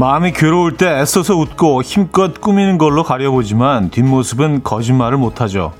마음이 0.00 0.32
괴로울 0.32 0.78
때 0.78 0.98
애써서 0.98 1.36
웃고 1.36 1.82
힘껏 1.82 2.40
꾸미는 2.40 2.78
걸로 2.78 3.02
가려보지만 3.02 3.90
뒷모습은 3.90 4.62
거짓말을 4.62 5.18
못하죠. 5.18 5.74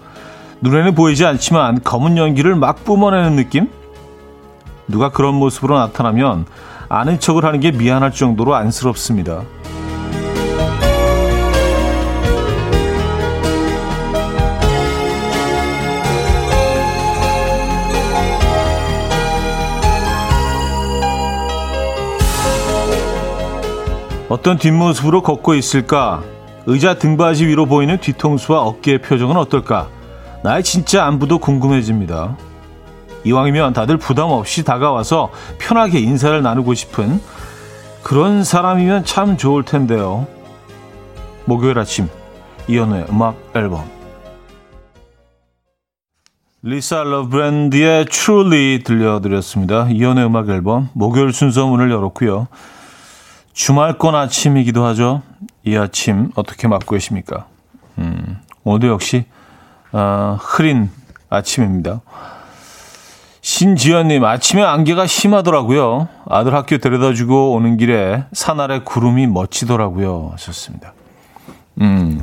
눈에는 0.61 0.95
보이지 0.95 1.25
않지만 1.25 1.83
검은 1.83 2.19
연기를 2.19 2.55
막 2.55 2.85
뿜어내는 2.85 3.37
느낌? 3.37 3.71
누가 4.87 5.09
그런 5.11 5.37
모습으로 5.37 5.79
나타나면 5.79 6.45
아는 6.91 7.19
척을 7.19 7.47
하는 7.47 7.61
게 7.61 7.71
미안할 7.71 8.13
정도로 8.13 8.55
안쓰럽습니다. 8.55 9.41
어떤 24.31 24.59
뒷모습으로 24.59 25.23
걷고 25.23 25.55
있을까? 25.55 26.23
의자 26.67 26.95
등받이 26.95 27.47
위로 27.49 27.67
보이는 27.67 27.99
뒤통수와 27.99 28.63
어깨의 28.63 29.03
표정은 29.03 29.37
어떨까? 29.37 29.89
나의 30.45 30.63
진짜 30.63 31.05
안부도 31.05 31.39
궁금해집니다. 31.39 32.37
이왕이면 33.25 33.73
다들 33.73 33.97
부담 33.97 34.31
없이 34.31 34.65
다가와서 34.65 35.33
편하게 35.59 35.99
인사를 35.99 36.41
나누고 36.41 36.75
싶은 36.75 37.21
그런 38.05 38.45
사람이면 38.45 39.05
참 39.05 39.37
좋을 39.37 39.65
텐데요. 39.65 40.29
목요일 41.45 41.81
아침 41.81 42.09
이연우의 42.69 43.07
음악 43.11 43.35
앨범 43.57 43.85
리사 46.63 47.03
러브랜드의 47.03 48.05
Truly 48.05 48.85
들려드렸습니다. 48.85 49.89
이연우의 49.91 50.27
음악 50.27 50.49
앨범 50.51 50.89
목요일 50.93 51.33
순서 51.33 51.67
문을 51.67 51.91
열었고요. 51.91 52.47
주말권 53.61 54.15
아침이기도 54.15 54.87
하죠. 54.87 55.21
이 55.67 55.77
아침 55.77 56.31
어떻게 56.35 56.67
맞고 56.67 56.95
계십니까? 56.95 57.45
음, 57.99 58.39
오늘도 58.65 58.89
역시 58.89 59.27
어, 59.93 60.39
흐린 60.41 60.89
아침입니다. 61.29 62.01
신지연님, 63.43 64.25
아침에 64.25 64.63
안개가 64.63 65.07
심하더라고요. 65.07 66.09
아들 66.27 66.55
학교 66.55 66.79
데려다주고 66.79 67.53
오는 67.53 67.77
길에 67.77 68.25
산 68.33 68.61
아래 68.61 68.81
구름이 68.81 69.27
멋지더라고요. 69.27 70.31
하셨습니다. 70.33 70.95
음, 71.83 72.23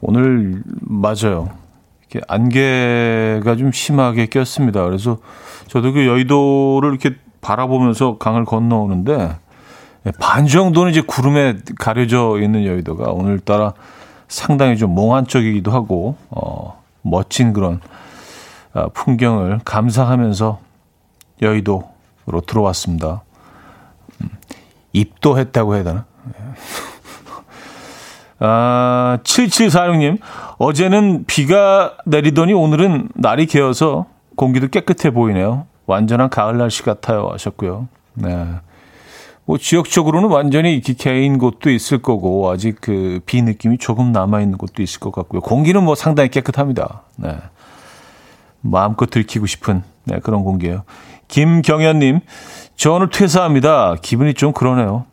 오늘 0.00 0.62
맞아요. 0.82 1.48
이렇게 2.08 2.24
안개가 2.28 3.56
좀 3.56 3.72
심하게 3.72 4.26
꼈습니다. 4.26 4.84
그래서 4.84 5.18
저도 5.66 5.92
그 5.92 6.06
여의도를 6.06 6.90
이렇게 6.90 7.16
바라보면서 7.40 8.18
강을 8.18 8.44
건너오는데 8.44 9.36
반 10.18 10.46
정도는 10.46 10.92
이제 10.92 11.00
구름에 11.00 11.56
가려져 11.78 12.38
있는 12.40 12.64
여의도가 12.64 13.10
오늘따라 13.10 13.74
상당히 14.28 14.76
좀 14.76 14.94
몽환적이기도 14.94 15.70
하고 15.70 16.16
어, 16.30 16.82
멋진 17.02 17.52
그런 17.52 17.80
어, 18.74 18.88
풍경을 18.92 19.60
감상하면서 19.64 20.60
여의도로 21.42 22.40
들어왔습니다. 22.46 23.22
음, 24.20 24.28
입도했다고 24.92 25.74
해야 25.74 25.84
되나? 25.84 26.04
아, 28.40 29.18
7746님, 29.24 30.18
어제는 30.58 31.24
비가 31.26 31.96
내리더니 32.04 32.52
오늘은 32.52 33.08
날이 33.14 33.46
개어서 33.46 34.06
공기도 34.36 34.68
깨끗해 34.68 35.10
보이네요. 35.10 35.66
완전한 35.86 36.28
가을 36.28 36.58
날씨 36.58 36.82
같아요. 36.82 37.30
하셨고요. 37.32 37.88
네. 38.14 38.46
뭐 39.48 39.56
지역적으로는 39.56 40.28
완전히 40.28 40.78
개인 40.82 41.38
곳도 41.38 41.70
있을 41.70 42.02
거고 42.02 42.50
아직 42.50 42.82
그 42.82 43.20
비 43.24 43.40
느낌이 43.40 43.78
조금 43.78 44.12
남아 44.12 44.42
있는 44.42 44.58
곳도 44.58 44.82
있을 44.82 45.00
것 45.00 45.10
같고요. 45.10 45.40
공기는 45.40 45.82
뭐 45.82 45.94
상당히 45.94 46.28
깨끗합니다. 46.28 47.04
네. 47.16 47.34
마음껏 48.60 49.08
들키고 49.08 49.46
싶은 49.46 49.82
네, 50.04 50.18
그런 50.20 50.44
공기예요. 50.44 50.82
김경현님, 51.28 52.20
저 52.76 52.92
오늘 52.92 53.08
퇴사합니다. 53.08 53.96
기분이 54.02 54.34
좀 54.34 54.52
그러네요. 54.52 55.06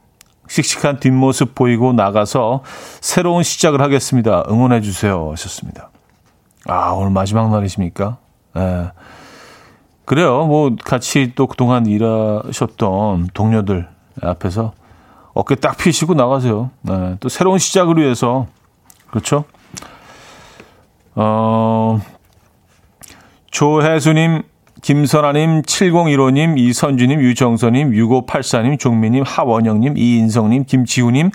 씩씩한 0.50 1.00
뒷모습 1.00 1.56
보이고 1.56 1.94
나가서 1.94 2.62
새로운 3.00 3.42
시작을 3.42 3.82
하겠습니다. 3.82 4.44
응원해 4.50 4.82
주세요. 4.82 5.32
하셨습니다. 5.32 5.92
아, 6.68 6.90
오늘 6.90 7.10
마지막 7.12 7.50
날이십니까? 7.52 8.18
네. 8.54 8.90
그래요. 10.04 10.46
뭐 10.46 10.76
같이 10.84 11.32
또 11.36 11.48
그동안 11.48 11.86
일하셨던 11.86 13.30
동료들 13.34 13.95
앞에서 14.22 14.74
어깨 15.34 15.56
딱 15.56 15.78
피시고 15.78 16.14
나가세요. 16.14 16.72
네, 16.82 17.18
또 17.20 17.30
새로운 17.30 17.60
시작을 17.60 17.98
위해서 17.98 18.48
그렇죠? 19.10 19.46
어, 21.16 22.00
조혜수님, 23.52 24.44
김선아님, 24.82 25.64
7015님, 25.64 26.60
이선주님, 26.60 27.22
유정선님, 27.22 27.92
6584님, 27.92 28.78
종민님, 28.78 29.24
하원영님, 29.26 29.98
이인성님, 29.98 30.66
김지우님, 30.66 31.32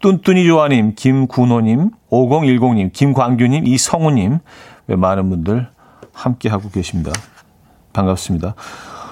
뚠뚠이 0.00 0.46
조아님, 0.46 0.94
김군호님, 0.94 1.90
5010님, 2.10 2.92
김광규님, 2.92 3.66
이성우님, 3.66 4.38
많은 4.86 5.28
분들 5.30 5.68
함께하고 6.12 6.70
계십니다. 6.70 7.12
반갑습니다. 7.92 8.54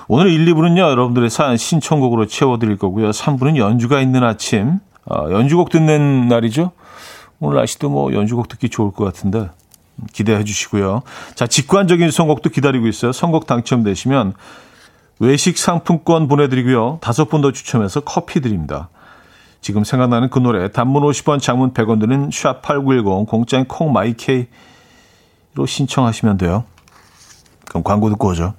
오늘 0.09 0.31
1, 0.31 0.47
2부는요, 0.47 0.79
여러분들의 0.79 1.31
사연 1.31 1.57
신청곡으로 1.57 2.27
채워드릴 2.27 2.77
거고요. 2.79 3.11
3부는 3.11 3.57
연주가 3.57 4.01
있는 4.01 4.25
아침, 4.25 4.81
어, 5.05 5.31
연주곡 5.31 5.71
듣는 5.71 6.29
날이죠. 6.29 6.73
오늘 7.41 7.57
날씨도 7.57 7.91
뭐 7.91 8.13
연주곡 8.13 8.49
듣기 8.49 8.69
좋을 8.69 8.93
것 8.93 9.05
같은데 9.05 9.51
기대해 10.13 10.45
주시고요. 10.45 11.03
자, 11.35 11.47
직관적인 11.47 12.11
선곡도 12.11 12.51
기다리고 12.51 12.87
있어요. 12.87 13.13
선곡 13.13 13.47
당첨되시면 13.47 14.35
외식 15.19 15.59
상품권 15.59 16.29
보내드리고요. 16.29 16.99
다섯 17.01 17.29
분 17.29 17.43
더 17.43 17.53
추첨해서 17.53 18.01
커피 18.01 18.41
드립니다. 18.41 18.89
지금 19.61 19.85
생각나는 19.85 20.31
그 20.31 20.41
노래 20.41 20.71
단문 20.71 21.03
50원 21.05 21.41
장문 21.41 21.73
100원 21.73 22.01
드는 22.01 22.31
샵8910 22.31 23.29
공짜인 23.29 23.65
콩마이케이로 23.67 24.49
신청하시면 25.67 26.39
돼요. 26.39 26.65
그럼 27.69 27.85
광고 27.85 28.11
듣고 28.11 28.29
오죠. 28.29 28.55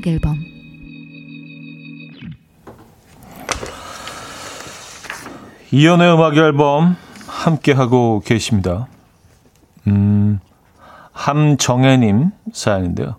음악 0.00 0.06
앨범 0.06 0.38
이연의 5.70 6.14
음악 6.14 6.36
앨범 6.36 6.96
함께 7.26 7.72
하고 7.72 8.22
계십니다. 8.24 8.88
음, 9.86 10.40
함정혜님 11.12 12.30
사연인데요. 12.52 13.16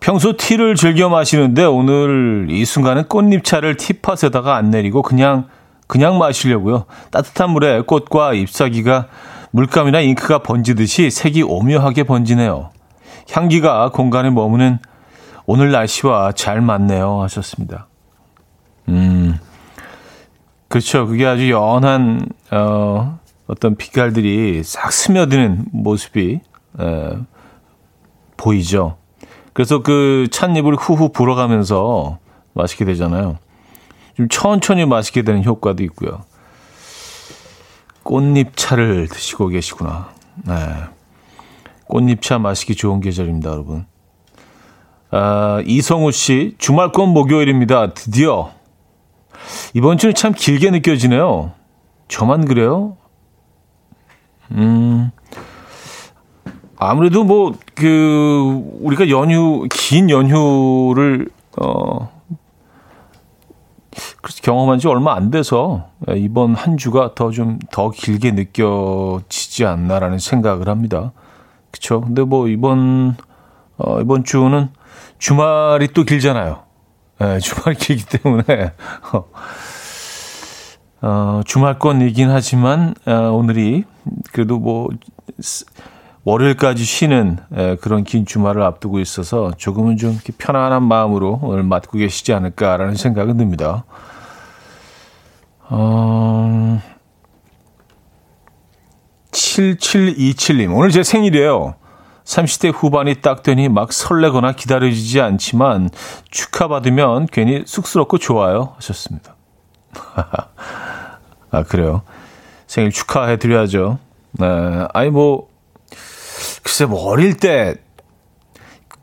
평소 0.00 0.36
티를 0.36 0.74
즐겨 0.74 1.08
마시는데 1.08 1.64
오늘 1.64 2.48
이 2.50 2.64
순간은 2.64 3.08
꽃잎차를 3.08 3.76
티팟에다가 3.76 4.56
안 4.56 4.70
내리고 4.70 5.02
그냥 5.02 5.48
그냥 5.86 6.18
마시려고요. 6.18 6.84
따뜻한 7.10 7.50
물에 7.50 7.80
꽃과 7.82 8.34
잎사귀가 8.34 9.08
물감이나 9.50 10.00
잉크가 10.00 10.40
번지듯이 10.40 11.10
색이 11.10 11.42
오묘하게 11.42 12.04
번지네요. 12.04 12.70
향기가 13.30 13.90
공간에 13.90 14.30
머무는 14.30 14.78
오늘 15.46 15.70
날씨와 15.72 16.32
잘 16.32 16.60
맞네요. 16.60 17.22
하셨습니다. 17.22 17.88
음, 18.88 19.38
그렇죠. 20.68 21.06
그게 21.06 21.26
아주 21.26 21.50
연한, 21.50 22.26
어, 22.50 23.18
어떤 23.46 23.76
빛깔들이 23.76 24.62
싹 24.64 24.92
스며드는 24.92 25.66
모습이, 25.72 26.40
에, 26.80 27.18
보이죠. 28.36 28.96
그래서 29.52 29.82
그 29.82 30.26
찻잎을 30.32 30.74
후후 30.76 31.10
불어가면서 31.12 32.18
마시게 32.54 32.84
되잖아요. 32.84 33.38
좀 34.16 34.28
천천히 34.28 34.84
마시게 34.86 35.22
되는 35.22 35.44
효과도 35.44 35.82
있고요. 35.84 36.22
꽃잎차를 38.02 39.08
드시고 39.08 39.48
계시구나. 39.48 40.08
네. 40.46 40.54
꽃잎차 41.86 42.38
마시기 42.38 42.74
좋은 42.74 43.00
계절입니다, 43.00 43.50
여러분. 43.50 43.86
아, 45.16 45.62
이성우 45.64 46.10
씨, 46.10 46.56
주말권 46.58 47.10
목요일입니다. 47.10 47.94
드디어. 47.94 48.50
이번 49.72 49.96
주는 49.96 50.12
참 50.12 50.32
길게 50.32 50.72
느껴지네요. 50.72 51.52
저만 52.08 52.46
그래요? 52.46 52.96
음, 54.50 55.12
아무래도 56.76 57.22
뭐, 57.22 57.54
그, 57.76 58.60
우리가 58.80 59.08
연휴, 59.08 59.68
긴 59.70 60.10
연휴를, 60.10 61.28
어, 61.60 62.10
경험한 64.42 64.80
지 64.80 64.88
얼마 64.88 65.14
안 65.14 65.30
돼서 65.30 65.90
이번 66.16 66.56
한 66.56 66.76
주가 66.76 67.14
더 67.14 67.30
좀더 67.30 67.90
길게 67.90 68.32
느껴지지 68.32 69.64
않나라는 69.64 70.18
생각을 70.18 70.68
합니다. 70.68 71.12
그쵸? 71.70 72.00
근데 72.00 72.24
뭐 72.24 72.48
이번, 72.48 73.16
어, 73.76 74.00
이번 74.00 74.24
주는 74.24 74.70
주말이 75.18 75.88
또 75.88 76.04
길잖아요. 76.04 76.62
네, 77.18 77.38
주말이 77.38 77.76
길기 77.76 78.04
때문에, 78.06 78.72
어, 79.12 79.24
어, 81.02 81.40
주말권이긴 81.44 82.30
하지만, 82.30 82.94
어, 83.06 83.30
오늘이 83.30 83.84
그래도 84.32 84.58
뭐, 84.58 84.88
월요일까지 86.24 86.84
쉬는 86.84 87.38
에, 87.54 87.76
그런 87.76 88.02
긴 88.02 88.24
주말을 88.24 88.62
앞두고 88.62 88.98
있어서 88.98 89.52
조금은 89.58 89.98
좀 89.98 90.18
편안한 90.38 90.82
마음으로 90.82 91.38
오늘 91.42 91.62
맞고 91.62 91.98
계시지 91.98 92.32
않을까라는 92.32 92.94
생각은 92.94 93.36
듭니다. 93.36 93.84
어, 95.68 96.80
7727님, 99.30 100.74
오늘 100.74 100.90
제 100.90 101.02
생일이에요. 101.02 101.74
30대 102.24 102.72
후반이 102.74 103.16
딱 103.20 103.42
되니 103.42 103.68
막 103.68 103.92
설레거나 103.92 104.52
기다려지지 104.52 105.20
않지만 105.20 105.90
축하받으면 106.30 107.26
괜히 107.26 107.64
쑥스럽고 107.66 108.18
좋아요. 108.18 108.72
하셨습니다. 108.76 109.34
아, 111.50 111.62
그래요. 111.68 112.02
생일 112.66 112.90
축하해 112.90 113.38
드려야죠. 113.38 113.98
네. 114.32 114.46
아니, 114.92 115.10
뭐, 115.10 115.48
글쎄, 116.62 116.86
뭐, 116.86 117.04
어릴 117.04 117.36
때, 117.36 117.76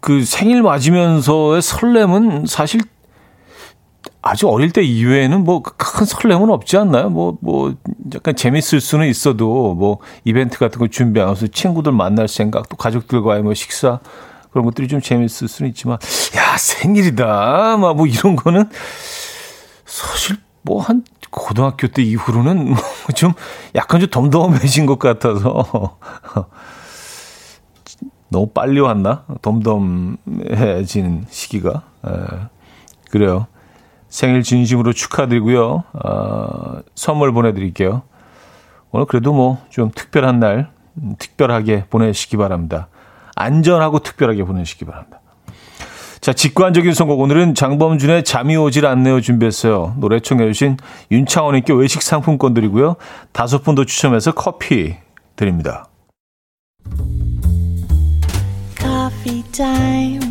그 0.02 0.26
생일 0.26 0.64
맞으면서의 0.64 1.62
설렘은 1.62 2.48
사실 2.48 2.82
아주 4.22 4.48
어릴 4.50 4.72
때 4.72 4.84
이후에는 4.84 5.44
뭐 5.44 5.62
큰 5.64 6.06
설렘은 6.06 6.50
없지 6.52 6.78
않나요? 6.78 7.10
뭐, 7.10 7.38
뭐, 7.42 7.74
약간 8.14 8.36
재밌을 8.36 8.80
수는 8.82 9.08
있어도 9.08 9.74
뭐 9.74 10.00
이벤트 10.26 10.58
같은 10.60 10.80
거 10.80 10.88
준비하면서 10.88 11.48
친구들 11.48 11.92
만날 11.92 12.28
생각, 12.28 12.70
또 12.70 12.76
가족들과의 12.78 13.42
뭐 13.44 13.54
식사 13.54 14.00
그런 14.52 14.66
것들이 14.66 14.88
좀 14.88 15.02
재밌을 15.02 15.48
수는 15.48 15.70
있지만, 15.72 15.98
야, 16.38 16.58
생일이다. 16.58 17.78
막 17.78 17.94
뭐 17.96 18.06
이런 18.08 18.36
거는 18.36 18.70
사실 19.86 20.38
뭐 20.64 20.82
한 20.82 21.04
고등학교 21.32 21.88
때 21.88 22.02
이후로는 22.04 22.76
좀 23.16 23.34
약간 23.76 24.00
좀 24.02 24.10
덤덤해진 24.10 24.86
것 24.86 25.00
같아서 25.00 25.98
너무 28.30 28.48
빨리 28.48 28.80
왔나? 28.80 29.26
덤덤해진 29.42 31.26
시기가. 31.30 31.84
에, 32.06 32.12
그래요. 33.10 33.48
생일 34.12 34.44
진심으로 34.44 34.94
축하드리고요. 34.94 35.84
어, 35.94 36.80
선물 36.94 37.32
보내드릴게요. 37.34 38.04
오늘 38.92 39.08
그래도 39.08 39.34
뭐 39.34 39.58
좀 39.70 39.90
특별한 39.96 40.40
날, 40.40 40.70
특별하게 41.18 41.86
보내시기 41.90 42.38
바랍니다. 42.38 42.90
안전하고 43.36 44.00
특별하게 44.00 44.44
보내시기 44.44 44.86
바랍니다. 44.86 45.20
자, 46.20 46.34
직관적인 46.34 46.94
선곡. 46.94 47.20
오늘은 47.20 47.56
장범준의 47.56 48.26
잠이 48.26 48.56
오질 48.56 48.86
않네요 48.86 49.22
준비했어요. 49.22 49.96
노래 49.98 50.20
청해주신 50.20 50.78
윤창원님께 51.10 51.74
외식 51.74 52.04
상품권 52.04 52.54
드리고요. 52.54 52.98
다섯 53.32 53.64
분도 53.64 53.86
추첨해서 53.86 54.34
커피 54.34 54.98
드립니다. 55.36 55.88
Coffee 58.78 59.44
time. 59.52 60.31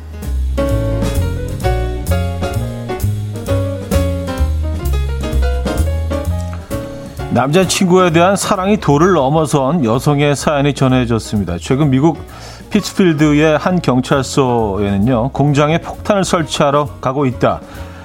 남자친구에 7.33 8.11
대한 8.11 8.35
사랑이 8.35 8.75
도를 8.75 9.13
넘어선 9.13 9.85
여성의 9.85 10.35
사연이 10.35 10.73
전해졌습니다. 10.73 11.59
최근 11.61 11.89
미국 11.89 12.17
피츠필드의 12.71 13.57
한 13.57 13.81
경찰서에는요, 13.81 15.29
공장에 15.29 15.77
폭탄을 15.77 16.25
설치하러 16.25 16.99
가고 16.99 17.25
있다. 17.25 17.61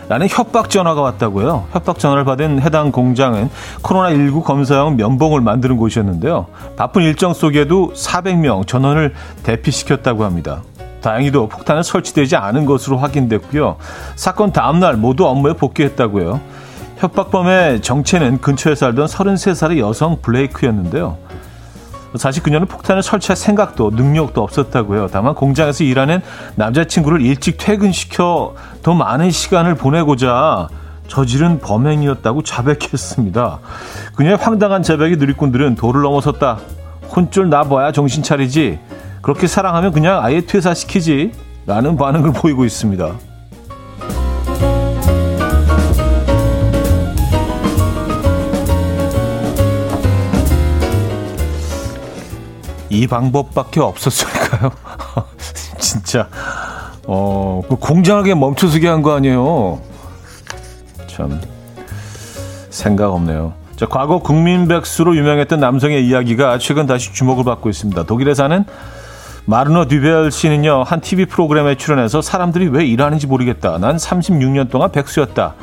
라는 0.08 0.28
협박 0.30 0.70
전화가 0.70 1.00
왔다고요. 1.00 1.66
협박 1.72 1.98
전화를 1.98 2.24
받은 2.24 2.62
해당 2.62 2.92
공장은 2.92 3.50
코로나19 3.82 4.44
검사용 4.44 4.94
면봉을 4.94 5.40
만드는 5.40 5.76
곳이었는데요. 5.76 6.46
바쁜 6.76 7.02
일정 7.02 7.34
속에도 7.34 7.92
400명 7.94 8.68
전원을 8.68 9.12
대피시켰다고 9.42 10.22
합니다. 10.22 10.62
다행히도 11.00 11.48
폭탄은 11.48 11.82
설치되지 11.82 12.36
않은 12.36 12.64
것으로 12.64 12.98
확인됐고요. 12.98 13.76
사건 14.14 14.52
다음날 14.52 14.96
모두 14.96 15.26
업무에 15.26 15.54
복귀했다고요. 15.54 16.40
협박범의 16.96 17.82
정체는 17.82 18.40
근처에 18.40 18.74
살던 18.74 19.06
33살의 19.06 19.78
여성 19.78 20.20
블레이크였는데요. 20.22 21.18
사실 22.16 22.42
그녀는 22.42 22.66
폭탄을 22.66 23.02
설치할 23.02 23.36
생각도 23.36 23.90
능력도 23.90 24.42
없었다고요. 24.42 25.08
다만 25.12 25.34
공장에서 25.34 25.84
일하는 25.84 26.22
남자친구를 26.54 27.20
일찍 27.20 27.58
퇴근시켜 27.58 28.54
더 28.82 28.94
많은 28.94 29.30
시간을 29.30 29.74
보내고자 29.74 30.68
저지른 31.08 31.60
범행이었다고 31.60 32.42
자백했습니다. 32.42 33.58
그녀의 34.16 34.36
황당한 34.36 34.82
자백에 34.82 35.16
누리꾼들은 35.16 35.74
도를 35.74 36.02
넘어섰다. 36.02 36.58
혼쭐 37.14 37.50
나봐야 37.50 37.92
정신 37.92 38.22
차리지. 38.22 38.78
그렇게 39.20 39.46
사랑하면 39.46 39.92
그냥 39.92 40.24
아예 40.24 40.40
퇴사시키지. 40.40 41.32
라는 41.66 41.96
반응을 41.96 42.32
보이고 42.32 42.64
있습니다. 42.64 43.35
이 52.96 53.06
방법밖에 53.06 53.80
없었을까요? 53.80 54.72
진짜 55.78 56.28
어, 57.06 57.62
그 57.68 57.76
공정하게 57.76 58.34
멈춰서게 58.34 58.88
한 58.88 59.02
거 59.02 59.14
아니에요? 59.14 59.80
참 61.06 61.40
생각 62.70 63.12
없네요. 63.12 63.52
자, 63.76 63.86
과거 63.86 64.18
국민 64.20 64.66
백수로 64.68 65.16
유명했던 65.16 65.60
남성의 65.60 66.06
이야기가 66.06 66.58
최근 66.58 66.86
다시 66.86 67.12
주목을 67.12 67.44
받고 67.44 67.68
있습니다. 67.68 68.04
독일에 68.04 68.34
사는 68.34 68.64
마르노 69.44 69.86
듀벨 69.86 70.30
씨는요, 70.32 70.82
한 70.82 71.00
TV 71.00 71.26
프로그램에 71.26 71.76
출연해서 71.76 72.22
사람들이 72.22 72.68
왜 72.68 72.84
일하는지 72.86 73.26
모르겠다. 73.26 73.78
난 73.78 73.96
36년 73.96 74.70
동안 74.70 74.90
백수였다. 74.90 75.54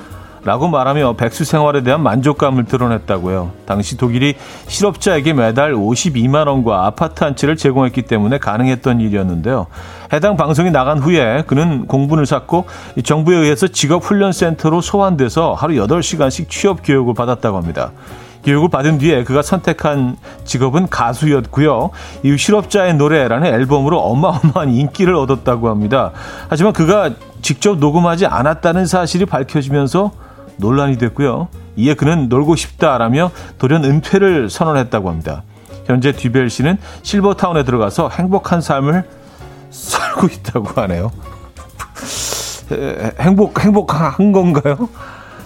라고 0.45 0.67
말하며 0.67 1.13
백수 1.13 1.45
생활에 1.45 1.83
대한 1.83 2.03
만족감을 2.03 2.65
드러냈다고요. 2.65 3.51
당시 3.65 3.97
독일이 3.97 4.35
실업자에게 4.67 5.33
매달 5.33 5.73
52만 5.73 6.47
원과 6.47 6.85
아파트 6.85 7.23
한 7.23 7.35
채를 7.35 7.55
제공했기 7.55 8.01
때문에 8.01 8.39
가능했던 8.39 8.99
일이었는데요. 8.99 9.67
해당 10.11 10.35
방송이 10.35 10.69
나간 10.71 10.99
후에 10.99 11.43
그는 11.47 11.87
공분을 11.87 12.25
샀고 12.25 12.65
정부에 13.03 13.37
의해서 13.37 13.67
직업훈련센터로 13.67 14.81
소환돼서 14.81 15.53
하루 15.53 15.75
8시간씩 15.75 16.49
취업 16.49 16.79
교육을 16.83 17.13
받았다고 17.13 17.55
합니다. 17.55 17.91
교육을 18.43 18.69
받은 18.69 18.97
뒤에 18.97 19.23
그가 19.23 19.41
선택한 19.41 20.17
직업은 20.43 20.89
가수였고요. 20.89 21.91
이후 22.23 22.37
실업자의 22.37 22.95
노래라는 22.95 23.47
앨범으로 23.47 23.99
어마어마한 24.01 24.69
인기를 24.71 25.15
얻었다고 25.15 25.69
합니다. 25.69 26.11
하지만 26.49 26.73
그가 26.73 27.11
직접 27.41 27.77
녹음하지 27.77 28.25
않았다는 28.25 28.85
사실이 28.85 29.25
밝혀지면서 29.25 30.11
논란이 30.57 30.97
됐고요. 30.97 31.47
이에 31.75 31.93
그는 31.93 32.29
놀고 32.29 32.55
싶다라며 32.55 33.31
돌연 33.57 33.83
은퇴를 33.83 34.49
선언했다고 34.49 35.09
합니다. 35.09 35.43
현재 35.85 36.11
뒤벨 36.11 36.49
씨는 36.49 36.77
실버타운에 37.01 37.63
들어가서 37.63 38.09
행복한 38.09 38.61
삶을 38.61 39.03
살고 39.71 40.27
있다고 40.27 40.81
하네요. 40.81 41.11
행복 43.19 43.59
행복한 43.59 44.31
건가요? 44.31 44.89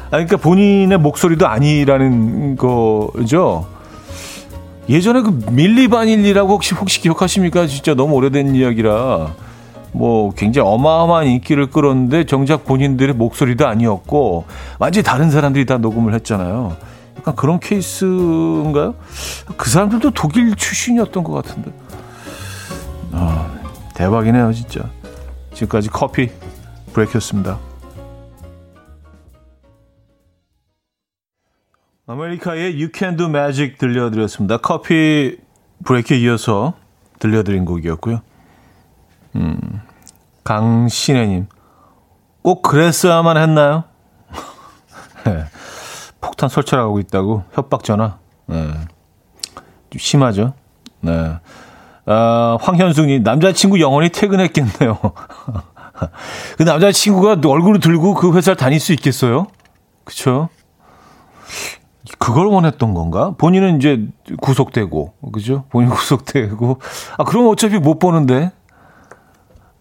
아, 0.08 0.12
그러니까 0.12 0.38
본인의 0.38 1.00
목소리도 1.00 1.48
아니라는 1.48 2.56
거죠. 2.56 3.68
예전에 4.90 5.22
그 5.22 5.38
밀리 5.52 5.90
바닐리라고 5.90 6.54
혹시 6.54 6.74
혹시 6.76 7.02
기억하십니까? 7.02 7.68
진짜 7.68 7.94
너무 7.94 8.16
오래된 8.16 8.56
이야기라 8.56 9.34
뭐 9.92 10.32
굉장히 10.32 10.68
어마어마한 10.68 11.28
인기를 11.28 11.70
끌었는데 11.70 12.26
정작 12.26 12.66
본인들의 12.66 13.16
목소리도 13.16 13.68
아니었고 13.68 14.46
완전히 14.80 15.04
다른 15.04 15.32
사람들이 15.32 15.66
다 15.66 15.78
녹음을 15.78 16.14
했잖아요. 16.14 16.76
약간 17.18 17.36
그런 17.36 17.60
케이스인가요? 17.60 18.96
그 19.58 19.70
사람들도 19.70 20.12
독일 20.12 20.56
출신이었던 20.56 21.24
것 21.24 21.34
같은데. 21.34 21.72
아, 23.12 23.60
대박이네요, 23.96 24.54
진짜. 24.54 24.90
지금까지 25.54 25.90
커피 25.90 26.30
브레이크였습니다. 26.94 27.58
아메리카의 32.06 32.74
You 32.76 32.90
Can 32.94 33.18
Do 33.18 33.28
Magic 33.28 33.78
들려드렸습니다. 33.78 34.58
커피 34.58 35.38
브레이크에 35.84 36.18
이어서 36.20 36.74
들려드린 37.20 37.66
곡이었고요. 37.66 38.22
음, 39.38 39.82
강신혜님, 40.44 41.48
꼭 42.42 42.62
그랬어야만 42.62 43.38
했나요? 43.38 43.84
네, 45.26 45.46
폭탄 46.20 46.50
설치하고 46.50 47.00
있다고 47.00 47.44
협박 47.54 47.84
전화. 47.84 48.18
네, 48.48 48.74
좀 49.90 50.00
심하죠. 50.00 50.54
네. 51.02 51.38
아, 52.06 52.58
황현숙님, 52.62 53.24
남자친구 53.24 53.80
영원히 53.82 54.10
퇴근했겠네요. 54.10 54.98
그 56.58 56.64
남자친구가 56.64 57.42
얼굴을 57.46 57.80
들고 57.80 58.14
그 58.14 58.34
회사를 58.34 58.56
다닐 58.56 58.80
수 58.80 58.94
있겠어요? 58.94 59.48
그쵸? 60.04 60.50
그걸 62.18 62.48
원했던 62.48 62.94
건가? 62.94 63.34
본인은 63.38 63.78
이제 63.78 64.08
구속되고, 64.42 65.14
그죠? 65.34 65.66
본인 65.70 65.90
구속되고. 65.92 66.80
아, 67.18 67.24
그럼 67.26 67.48
어차피 67.48 67.78
못 67.78 68.00
보는데. 68.00 68.52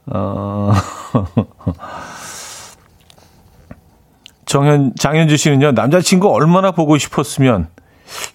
어, 0.07 0.73
정현, 4.47 4.93
장현주 4.99 5.37
씨는요, 5.37 5.73
남자친구 5.73 6.29
얼마나 6.33 6.71
보고 6.71 6.97
싶었으면 6.99 7.69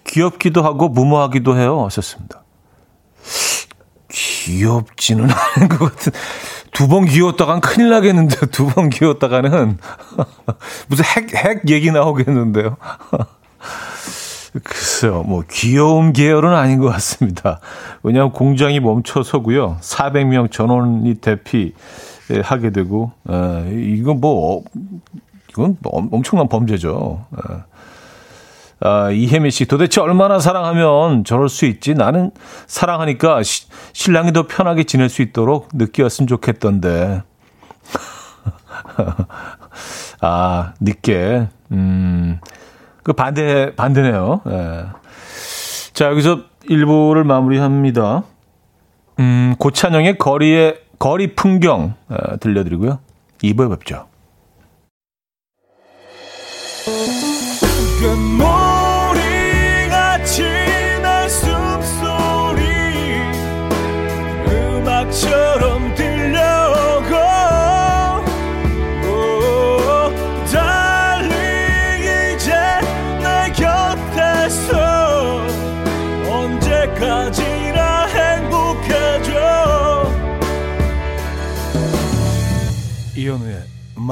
귀엽기도 0.06 0.62
하고 0.62 0.88
무모하기도 0.88 1.56
해요. 1.58 1.84
하셨습니다. 1.84 2.42
귀엽지는 4.10 5.28
않은 5.30 5.68
것 5.68 5.78
같은. 5.90 6.12
두 6.72 6.88
번 6.88 7.04
귀엽다간 7.06 7.60
큰일 7.60 7.90
나겠는데, 7.90 8.46
두 8.46 8.66
번 8.66 8.90
귀엽다가는. 8.90 9.78
무슨 10.88 11.04
핵, 11.04 11.34
핵 11.34 11.68
얘기 11.70 11.90
나오겠는데요. 11.90 12.76
글쎄요, 14.62 15.22
뭐, 15.22 15.42
귀여움 15.50 16.12
계열은 16.12 16.52
아닌 16.52 16.78
것 16.78 16.88
같습니다. 16.88 17.60
왜냐하면 18.02 18.32
공장이 18.32 18.80
멈춰서고요. 18.80 19.78
400명 19.80 20.50
전원이 20.50 21.14
대피하게 21.16 22.70
되고, 22.70 23.12
에, 23.30 23.70
이건 23.72 24.20
뭐, 24.20 24.62
이건 25.50 25.78
뭐 25.80 26.08
엄청난 26.12 26.48
범죄죠. 26.48 27.24
에. 27.36 27.72
아, 28.84 29.10
이혜미 29.10 29.52
씨, 29.52 29.66
도대체 29.66 30.00
얼마나 30.00 30.40
사랑하면 30.40 31.24
저럴 31.24 31.48
수 31.48 31.66
있지? 31.66 31.94
나는 31.94 32.32
사랑하니까 32.66 33.42
시, 33.44 33.66
신랑이 33.92 34.32
더 34.32 34.48
편하게 34.48 34.84
지낼 34.84 35.08
수 35.08 35.22
있도록 35.22 35.68
느끼었으면 35.72 36.26
좋겠던데. 36.26 37.22
아, 40.20 40.72
늦게. 40.80 41.46
음. 41.70 42.40
그 43.02 43.12
반대, 43.12 43.74
반대네요. 43.74 44.40
예. 44.48 44.84
자, 45.92 46.06
여기서 46.06 46.40
1부를 46.68 47.24
마무리합니다. 47.24 48.22
음, 49.18 49.54
고찬영의 49.58 50.18
거리의, 50.18 50.80
거리 50.98 51.34
풍경 51.34 51.94
어, 52.08 52.36
들려드리고요. 52.38 53.00
2부에 53.42 53.70
뵙죠. 53.70 54.06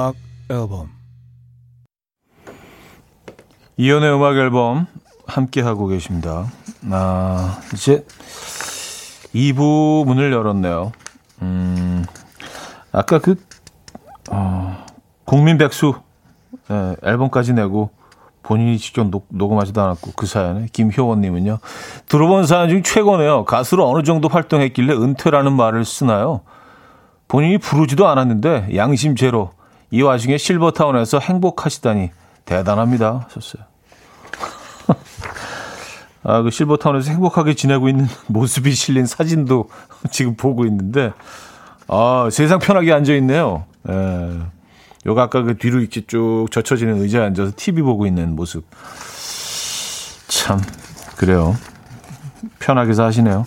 음악 0.01 0.15
앨범 0.49 0.89
이현우의 3.77 4.15
음악 4.15 4.37
앨범 4.37 4.87
함께 5.27 5.61
하고 5.61 5.89
계십니다. 5.89 6.47
아, 6.91 7.61
이제 7.75 8.07
2부 9.35 10.07
문을 10.07 10.33
열었네요. 10.33 10.93
음, 11.43 12.07
아까 12.93 13.19
그, 13.19 13.37
어, 14.31 14.87
국민 15.27 15.59
백수 15.59 15.93
네, 16.69 16.97
앨범까지 17.03 17.53
내고 17.53 17.91
본인이 18.43 18.79
직접 18.79 19.07
녹, 19.11 19.27
녹음하지도 19.29 19.83
않았고 19.83 20.13
그 20.17 20.25
사연에 20.25 20.69
김효원님은요. 20.73 21.59
들어본 22.07 22.47
사연 22.47 22.71
중 22.71 22.83
최고네요. 22.83 23.45
가수로 23.45 23.87
어느 23.87 24.03
정도 24.03 24.29
활동했길래 24.29 24.95
은퇴라는 24.95 25.53
말을 25.53 25.85
쓰나요? 25.85 26.41
본인이 27.29 27.59
부르지도 27.59 28.09
않았는데 28.09 28.75
양심 28.75 29.15
제로. 29.15 29.53
이 29.91 30.03
와중에 30.03 30.39
실버타운에서 30.39 31.19
행복하시다니 31.19 32.11
대단합니다. 32.45 33.27
하셨어요. 33.29 33.65
아, 36.23 36.43
그 36.43 36.51
실버타운에서 36.51 37.11
행복하게 37.11 37.55
지내고 37.55 37.89
있는 37.89 38.07
모습이 38.29 38.73
실린 38.73 39.07
사진도 39.07 39.69
지금 40.11 40.37
보고 40.37 40.65
있는데, 40.67 41.13
아, 41.89 42.29
세상 42.31 42.59
편하게 42.59 42.93
앉아있네요. 42.93 43.65
예. 43.89 44.41
요가 45.07 45.23
아까 45.23 45.43
그 45.43 45.57
뒤로 45.57 45.81
이렇게 45.81 46.03
쭉 46.07 46.49
젖혀지는 46.51 47.01
의자에 47.01 47.25
앉아서 47.27 47.53
TV 47.57 47.83
보고 47.83 48.07
있는 48.07 48.37
모습. 48.37 48.65
참, 50.29 50.61
그래요. 51.17 51.57
편하게 52.59 52.93
사시네요. 52.93 53.47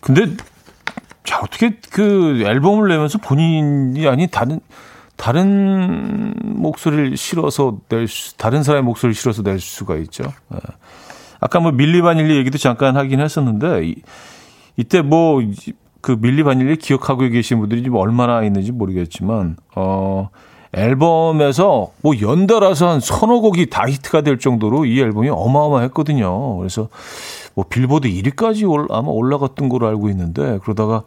근데 0.00 0.36
자, 1.24 1.40
어떻게 1.42 1.78
그 1.90 2.42
앨범을 2.44 2.88
내면서 2.88 3.18
본인이 3.18 4.06
아닌 4.06 4.28
다른 4.30 4.60
다른 5.16 6.34
목소리를 6.42 7.16
실어서 7.16 7.78
낼 7.88 8.08
수, 8.08 8.36
다른 8.36 8.62
사람의 8.62 8.82
목소리를 8.84 9.14
실어서 9.14 9.42
낼 9.42 9.60
수가 9.60 9.96
있죠. 9.96 10.24
예. 10.54 10.58
아까 11.40 11.60
뭐 11.60 11.72
밀리 11.72 12.02
바닐리 12.02 12.36
얘기도 12.36 12.58
잠깐 12.58 12.96
하긴 12.96 13.20
했었는데 13.20 13.86
이, 13.86 13.96
이때 14.76 15.02
뭐 15.02 15.40
그 16.02 16.16
밀리 16.20 16.42
바닐리 16.42 16.76
기억하고 16.76 17.28
계신 17.28 17.60
분들이 17.60 17.82
좀 17.82 17.94
얼마나 17.94 18.42
있는지 18.42 18.72
모르겠지만 18.72 19.56
어 19.76 20.28
앨범에서 20.72 21.90
뭐 22.02 22.14
연달아서 22.20 22.88
한 22.88 23.00
서너 23.00 23.40
곡이 23.40 23.68
다 23.70 23.86
히트가 23.86 24.22
될 24.22 24.38
정도로 24.38 24.86
이 24.86 25.00
앨범이 25.00 25.28
어마어마했거든요. 25.28 26.56
그래서 26.58 26.88
뭐 27.54 27.64
빌보드 27.68 28.08
1위까지 28.08 28.68
올, 28.70 28.86
아마 28.90 29.08
올라갔던 29.08 29.68
걸로 29.68 29.86
알고 29.88 30.08
있는데 30.08 30.58
그러다가 30.62 31.02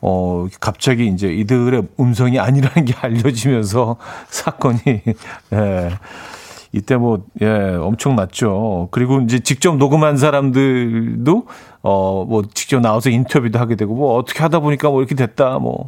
어 0.00 0.46
갑자기 0.60 1.06
이제 1.06 1.28
이들의 1.28 1.82
음성이 2.00 2.38
아니라는 2.38 2.84
게 2.84 2.94
알려지면서 3.00 3.96
사건이 4.28 4.80
예. 5.52 5.90
이때 6.74 6.96
뭐, 6.96 7.24
예, 7.40 7.46
엄청났죠. 7.46 8.88
그리고 8.90 9.20
이제 9.20 9.38
직접 9.38 9.76
녹음한 9.76 10.16
사람들도, 10.16 11.46
어, 11.82 12.24
뭐, 12.24 12.42
직접 12.52 12.80
나와서 12.80 13.10
인터뷰도 13.10 13.60
하게 13.60 13.76
되고, 13.76 13.94
뭐, 13.94 14.16
어떻게 14.16 14.40
하다 14.40 14.58
보니까 14.58 14.90
뭐 14.90 15.00
이렇게 15.00 15.14
됐다, 15.14 15.60
뭐. 15.60 15.86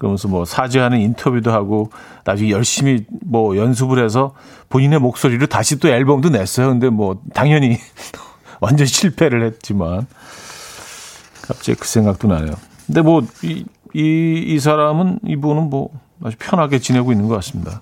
그러면서 0.00 0.26
뭐, 0.26 0.44
사죄하는 0.44 0.98
인터뷰도 0.98 1.52
하고, 1.52 1.90
나중에 2.24 2.50
열심히 2.50 3.04
뭐, 3.24 3.56
연습을 3.56 4.02
해서 4.02 4.34
본인의 4.68 4.98
목소리로 4.98 5.46
다시 5.46 5.78
또 5.78 5.88
앨범도 5.88 6.30
냈어요. 6.30 6.70
근데 6.70 6.88
뭐, 6.90 7.20
당연히 7.32 7.76
완전 8.60 8.86
실패를 8.86 9.44
했지만 9.44 10.06
갑자기 11.42 11.78
그 11.78 11.86
생각도 11.86 12.26
나네요. 12.26 12.54
근데 12.86 13.02
뭐 13.02 13.22
이 13.42 13.64
이, 13.94 14.44
이 14.46 14.60
사람은 14.60 15.20
이분은 15.26 15.70
뭐 15.70 15.90
아주 16.22 16.36
편하게 16.38 16.78
지내고 16.78 17.12
있는 17.12 17.28
것 17.28 17.34
같습니다. 17.36 17.80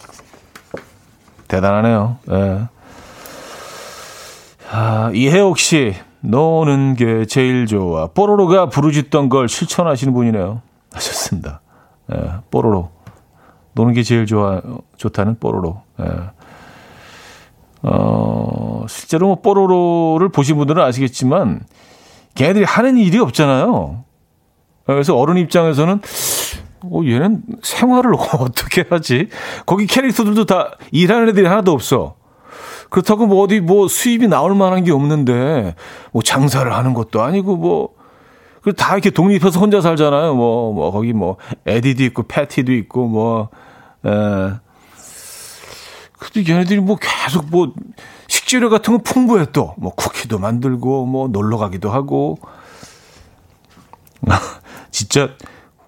대단하네요. 1.49 2.19
예. 2.31 2.69
아, 4.71 5.11
이혜옥 5.15 5.59
씨, 5.59 5.95
노는 6.21 6.95
게 6.95 7.25
제일 7.27 7.67
좋아. 7.67 8.07
뽀로로가 8.09 8.69
부르짖던 8.69 9.29
걸 9.29 9.49
실천하시는 9.49 10.13
분이네요. 10.13 10.61
하셨습니다. 10.93 11.61
예, 12.12 12.31
뽀로로. 12.50 12.91
노는 13.73 13.95
게 13.95 14.03
제일 14.03 14.27
좋아, 14.27 14.61
좋다는 14.97 15.38
뽀로로. 15.38 15.83
예. 16.00 16.05
어, 17.83 18.85
실제로 18.88 19.29
뭐 19.29 19.41
뽀로로를 19.41 20.31
보신 20.31 20.57
분들은 20.57 20.83
아시겠지만 20.83 21.61
걔네들이 22.35 22.65
하는 22.65 22.99
일이 22.99 23.19
없잖아요. 23.19 24.05
그래서 24.85 25.17
어른 25.17 25.37
입장에서는 25.37 26.00
어, 26.85 27.00
얘는 27.05 27.43
생활을 27.62 28.15
어떻게 28.38 28.85
하지? 28.88 29.29
거기 29.67 29.87
캐릭터들도 29.87 30.45
다 30.47 30.77
일하는 30.91 31.29
애들이 31.29 31.47
하나도 31.47 31.73
없어. 31.73 32.17
그렇다고 32.91 33.27
뭐 33.27 33.43
어디 33.43 33.61
뭐 33.61 33.87
수입이 33.87 34.29
나올 34.29 34.55
만한 34.55 34.83
게 34.83 34.93
없는데 34.93 35.75
뭐 36.12 36.23
장사를 36.23 36.73
하는 36.73 36.95
것도 36.95 37.21
아니고 37.21 37.57
뭐 37.57 37.91
그다 38.62 38.93
이렇게 38.95 39.11
독립해서 39.11 39.59
혼자 39.61 39.81
살잖아요. 39.81 40.35
뭐, 40.35 40.73
뭐 40.73 40.91
거기 40.91 41.12
뭐 41.12 41.37
에디도 41.67 42.05
있고 42.05 42.25
패티도 42.25 42.73
있고 42.73 43.07
뭐 43.09 43.49
에. 44.05 44.11
근데 46.19 46.53
얘네들이 46.53 46.81
뭐 46.81 46.97
계속 47.00 47.47
뭐 47.50 47.73
식재료 48.27 48.71
같은 48.71 48.97
거 48.97 49.03
풍부해 49.03 49.47
또 49.53 49.75
뭐 49.79 49.95
쿠키도 49.95 50.38
만들고 50.38 51.07
뭐 51.07 51.29
놀러 51.29 51.57
가기도 51.59 51.91
하고 51.91 52.38
진짜 54.91 55.31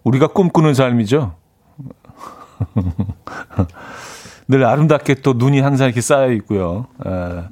우리가 0.04 0.28
꿈꾸는 0.28 0.74
삶이죠. 0.74 1.34
늘 4.48 4.64
아름답게 4.64 5.14
또 5.16 5.32
눈이 5.34 5.60
항상 5.60 5.86
이렇게 5.86 6.00
쌓여 6.00 6.30
있고요. 6.32 6.86
에. 7.06 7.44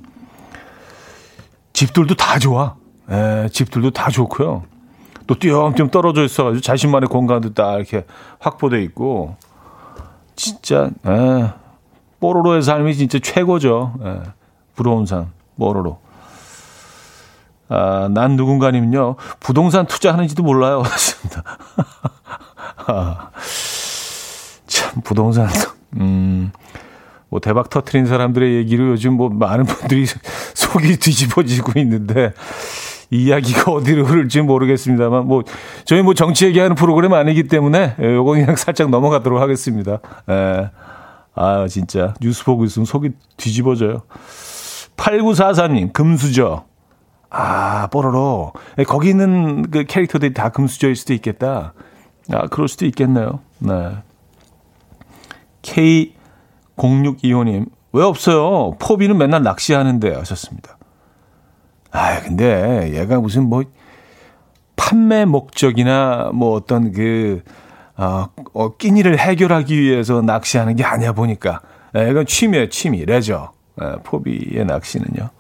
집들도 1.73 2.15
다 2.17 2.39
좋아. 2.39 2.75
에, 3.11 3.49
집들도 3.51 3.91
다 3.93 4.11
좋고요. 4.11 4.65
또 5.29 5.39
띄엄띄엄 5.39 5.91
떨어져 5.91 6.25
있어가지고 6.25 6.63
자신만의 6.63 7.09
공간도 7.09 7.53
딱 7.55 7.77
이렇게 7.77 8.05
확보돼 8.41 8.83
있고 8.85 9.37
진짜 10.35 10.91
에, 11.07 11.53
뽀로로의 12.19 12.63
삶이 12.63 12.97
진짜 12.97 13.19
최고죠. 13.21 13.95
에, 14.03 14.23
부러운 14.75 15.05
삶 15.07 15.31
뽀로로. 15.59 16.01
아, 17.69 18.09
난 18.11 18.37
누군가님은요 18.37 19.17
부동산 19.39 19.87
투자하는지도 19.87 20.43
몰라요. 20.43 20.81
맞습니다. 20.81 21.45
참 24.67 25.03
부동산 25.03 25.49
음. 25.97 26.51
뭐 27.29 27.41
대박 27.41 27.69
터트린 27.69 28.07
사람들의 28.07 28.55
얘기로 28.55 28.93
요즘 28.93 29.13
뭐 29.13 29.29
많은 29.29 29.67
분들이 29.67 30.07
속이 30.55 30.97
뒤집어지고 30.97 31.79
있는데 31.81 32.33
이 33.11 33.25
이야기가 33.25 33.73
어디로 33.73 34.05
흐를지 34.05 34.41
모르겠습니다만 34.43 35.27
뭐 35.27 35.43
저희 35.85 36.03
뭐 36.03 36.15
정치 36.15 36.47
얘기하는 36.47 36.77
프로그램 36.77 37.15
아니기 37.15 37.45
때문에 37.45 37.97
요거 37.99 38.33
그냥 38.33 38.55
살짝 38.57 38.91
넘어가도록 38.91 39.41
하겠습니다. 39.41 39.99
예. 40.31 40.71
아 41.35 41.67
진짜 41.69 42.15
뉴스 42.21 42.45
보고 42.45 42.65
있으면 42.65 42.85
속이 42.85 43.11
뒤집어져요. 43.37 44.03
8944님 44.97 45.93
금수저. 45.93 46.65
아 47.31 47.89
뽀로로 47.89 48.53
거기 48.87 49.11
있는 49.11 49.71
그 49.71 49.85
캐릭터들이 49.85 50.33
다 50.33 50.49
금수저일 50.49 50.97
수도 50.97 51.13
있겠다. 51.13 51.75
아 52.33 52.47
그럴 52.49 52.69
수도 52.69 52.87
있겠네요. 52.87 53.41
네. 53.59 53.91
K 55.63 56.15
0625님, 56.79 57.67
왜 57.93 58.03
없어요? 58.05 58.73
포비는 58.79 59.19
맨날 59.19 59.43
낚시하는데 59.43 60.15
하셨습니다. 60.15 60.78
아, 61.99 62.21
근데 62.21 62.93
얘가 62.95 63.19
무슨 63.19 63.49
뭐 63.49 63.65
판매 64.77 65.25
목적이나 65.25 66.31
뭐 66.33 66.53
어떤 66.55 66.93
그, 66.93 67.43
어, 67.97 68.27
어 68.53 68.77
끼니를 68.77 69.19
해결하기 69.19 69.77
위해서 69.81 70.23
낚시하는 70.23 70.77
게 70.77 70.85
아니야 70.85 71.13
보니까. 71.13 71.61
예, 71.97 72.09
이건 72.09 72.25
취미예요, 72.25 72.69
취미, 72.69 73.05
레저. 73.05 73.51
예, 73.83 73.97
포비의 74.05 74.65
낚시는요. 74.65 75.31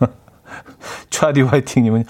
차디 1.10 1.42
화이팅님은 1.42 2.04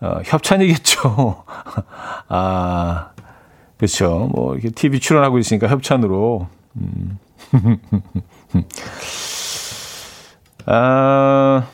어, 0.00 0.20
협찬이겠죠. 0.24 1.44
아, 2.28 3.10
그렇죠. 3.76 4.28
뭐 4.32 4.54
이렇게 4.54 4.70
TV 4.70 4.98
출연하고 4.98 5.38
있으니까 5.38 5.68
협찬으로. 5.68 6.48
음. 6.76 7.18
아, 10.66 11.68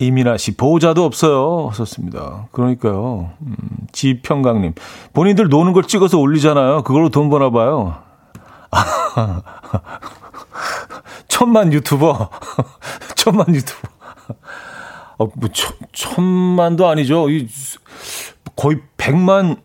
이민아 0.00 0.38
씨, 0.38 0.56
보호자도 0.56 1.04
없어요. 1.04 1.70
썼습니다. 1.74 2.48
그러니까요. 2.52 3.30
음, 3.42 3.54
지평강님, 3.92 4.72
본인들 5.12 5.48
노는 5.48 5.74
걸 5.74 5.84
찍어서 5.84 6.18
올리잖아요. 6.18 6.82
그걸로 6.84 7.10
돈 7.10 7.28
버나 7.28 7.50
봐요. 7.50 7.98
천만 11.28 11.72
유튜버. 11.72 12.30
천만 13.14 13.54
유튜버. 13.54 13.88
어, 15.18 15.28
뭐, 15.36 15.48
천, 15.52 15.76
천만도 15.92 16.88
아니죠. 16.88 17.26
거의 18.56 18.80
백만 18.96 19.56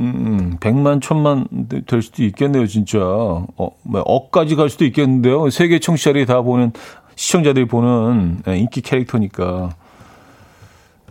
음, 0.00 0.58
100만, 0.60 1.00
1000만 1.00 1.86
될 1.86 2.02
수도 2.02 2.22
있겠네요, 2.22 2.66
진짜. 2.66 2.98
어, 3.00 3.70
뭐, 3.82 4.00
억까지 4.02 4.54
갈 4.54 4.70
수도 4.70 4.84
있겠는데요. 4.84 5.50
세계 5.50 5.80
청취자들이 5.80 6.26
다 6.26 6.42
보는, 6.42 6.72
시청자들이 7.16 7.66
보는 7.66 8.42
예, 8.46 8.58
인기 8.58 8.80
캐릭터니까. 8.80 9.70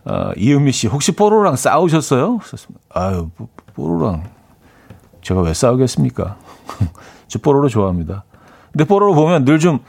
아, 0.05 0.31
이은미 0.37 0.71
씨, 0.71 0.87
혹시 0.87 1.11
뽀로랑 1.11 1.55
싸우셨어요? 1.55 2.39
아유, 2.89 3.29
뽀로랑. 3.73 4.23
제가 5.21 5.41
왜 5.41 5.53
싸우겠습니까? 5.53 6.37
저 7.27 7.39
뽀로로 7.39 7.67
좋아합니다. 7.67 8.23
근데 8.71 8.85
뽀로로 8.85 9.15
보면 9.15 9.45
늘 9.45 9.57
좀, 9.57 9.79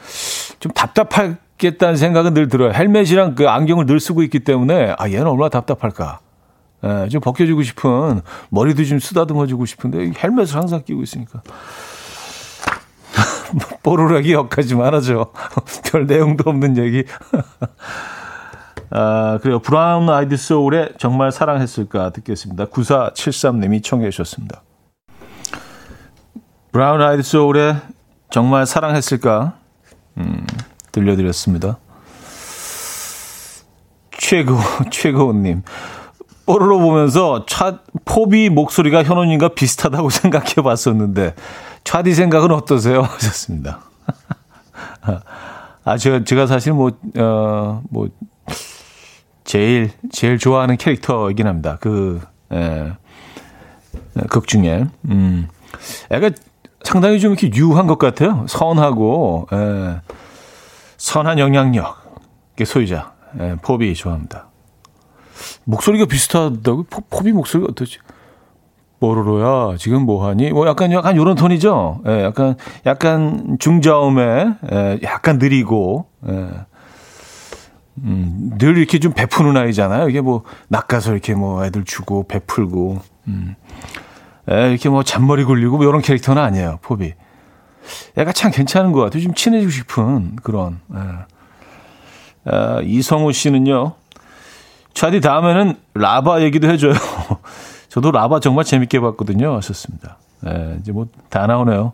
좀 0.59 0.73
답답하겠다는 0.73 1.97
생각은 1.97 2.33
늘 2.33 2.49
들어요. 2.49 2.73
헬멧이랑 2.73 3.35
그 3.35 3.49
안경을 3.49 3.85
늘 3.85 4.01
쓰고 4.01 4.23
있기 4.23 4.41
때문에, 4.41 4.95
아, 4.99 5.11
얘는 5.11 5.27
얼마나 5.27 5.51
답답할까. 5.51 6.21
예, 6.85 7.09
좀 7.09 7.21
벗겨주고 7.21 7.63
싶은 7.63 8.23
머리도 8.51 8.85
좀 8.85 8.99
쓰다듬어주고 8.99 9.67
싶은데 9.67 10.13
헬멧을 10.23 10.57
항상 10.57 10.83
끼고 10.85 11.03
있으니까 11.03 11.43
뽀로락이 13.83 14.33
역하지만 14.33 14.95
하죠. 14.95 15.33
별 15.91 16.07
내용도 16.07 16.49
없는 16.51 16.77
얘기. 16.79 17.05
아, 18.91 19.39
그래요. 19.43 19.59
브라운 19.59 20.09
아이드 20.09 20.37
소울의 20.37 20.95
정말 20.99 21.33
사랑했을까 21.33 22.11
듣겠습니다. 22.11 22.67
9473님이 22.67 23.83
청해 23.83 24.11
주셨습니다. 24.11 24.63
브라운 26.73 27.01
아이드 27.03 27.23
소울의 27.23 27.77
정말 28.31 28.67
사랑했을까 28.67 29.55
음, 30.19 30.47
들려드렸습니다. 30.93 31.79
최고, 34.19 34.57
최고님. 34.91 35.63
뽀로로 36.47 36.79
보면서 36.79 37.45
차, 37.47 37.81
포비 38.05 38.51
목소리가 38.51 39.03
현원님과 39.03 39.49
비슷하다고 39.55 40.11
생각해 40.11 40.55
봤었는데, 40.63 41.35
차디 41.87 42.15
생각은 42.15 42.51
어떠세요? 42.51 43.03
하셨습니다. 43.07 43.81
아, 45.85 45.97
제가, 45.97 46.25
제가 46.25 46.47
사실 46.47 46.73
뭐, 46.73 46.91
어, 47.17 47.83
뭐, 47.89 48.09
제일, 49.45 49.93
제일 50.11 50.37
좋아하는 50.37 50.77
캐릭터이긴 50.77 51.47
합니다. 51.47 51.79
그, 51.81 52.21
예, 52.53 52.93
극 54.29 54.49
중에. 54.49 54.87
음. 55.09 55.49
애가 56.11 56.31
상당히 56.83 57.21
좀 57.21 57.33
이렇게 57.33 57.57
유한 57.57 57.87
것 57.87 57.99
같아요. 57.99 58.45
선하고, 58.49 59.47
예, 59.53 60.01
선한 60.97 61.39
영향력. 61.39 62.05
소유자. 62.65 63.13
예, 63.39 63.55
포비 63.63 63.95
좋아합니다. 63.95 64.49
목소리가 65.65 66.07
비슷하다고? 66.07 66.85
포, 66.85 67.03
포비 67.09 67.31
목소리가 67.31 67.69
어떠지? 67.71 67.99
뽀로로야, 69.01 69.77
지금 69.79 70.03
뭐하니? 70.03 70.51
뭐 70.51 70.67
약간, 70.67 70.91
약간 70.93 71.17
요런 71.17 71.37
톤이죠? 71.37 72.01
예, 72.07 72.25
약간, 72.25 72.57
약간 72.87 73.57
중저음에, 73.59 74.55
예, 74.73 74.99
약간 75.03 75.39
느리고, 75.39 76.07
예. 76.29 76.49
음, 77.99 78.51
늘 78.59 78.77
이렇게 78.79 78.99
좀 78.99 79.13
베푸는 79.13 79.57
아이잖아요. 79.57 80.09
이게 80.09 80.21
뭐, 80.21 80.43
낚아서 80.69 81.13
이렇게 81.13 81.35
뭐 81.35 81.65
애들 81.65 81.85
주고, 81.85 82.27
베풀고, 82.27 83.01
음. 83.29 83.55
예, 84.51 84.71
이렇게 84.71 84.89
뭐 84.89 85.03
잔머리 85.03 85.45
굴리고, 85.45 85.77
뭐 85.77 85.87
이런 85.87 86.01
캐릭터는 86.01 86.43
아니에요, 86.43 86.79
포비. 86.83 87.15
애가 88.17 88.33
참 88.33 88.51
괜찮은 88.51 88.93
것 88.93 89.01
같아요. 89.01 89.23
좀 89.23 89.35
친해지고 89.35 89.71
싶은 89.71 90.37
그런, 90.37 90.81
예. 90.95 92.51
아, 92.51 92.81
이성우 92.83 93.33
씨는요, 93.33 93.95
차디 94.95 95.21
다음에는 95.21 95.75
라바 95.95 96.43
얘기도 96.43 96.69
해줘요. 96.69 96.95
저도 97.97 98.11
라바 98.11 98.41
정말 98.41 98.65
재밌게 98.67 99.01
봤거든요. 99.01 99.57
하셨습니다. 99.57 100.19
네, 100.43 100.77
이제 100.81 100.93
뭐 100.93 101.07
다 101.31 101.47
나오네요. 101.47 101.93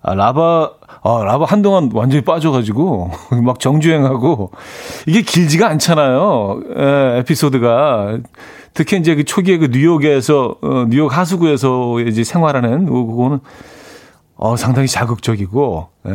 아, 0.00 0.14
라바, 0.14 0.70
아, 1.02 1.22
라바 1.24 1.44
한동안 1.44 1.90
완전히 1.92 2.22
빠져가지고, 2.22 3.10
막 3.42 3.58
정주행하고, 3.58 4.52
이게 5.08 5.22
길지가 5.22 5.66
않잖아요. 5.70 6.60
에, 6.76 7.18
에피소드가. 7.18 8.18
특히 8.74 8.96
이제 8.98 9.16
그 9.16 9.24
초기에 9.24 9.58
그 9.58 9.66
뉴욕에서, 9.72 10.54
어, 10.62 10.84
뉴욕 10.88 11.08
하수구에서 11.14 11.98
이제 11.98 12.22
생활하는, 12.22 12.86
그거는, 12.86 13.40
어, 14.36 14.54
상당히 14.56 14.86
자극적이고, 14.86 15.88
에, 16.06 16.10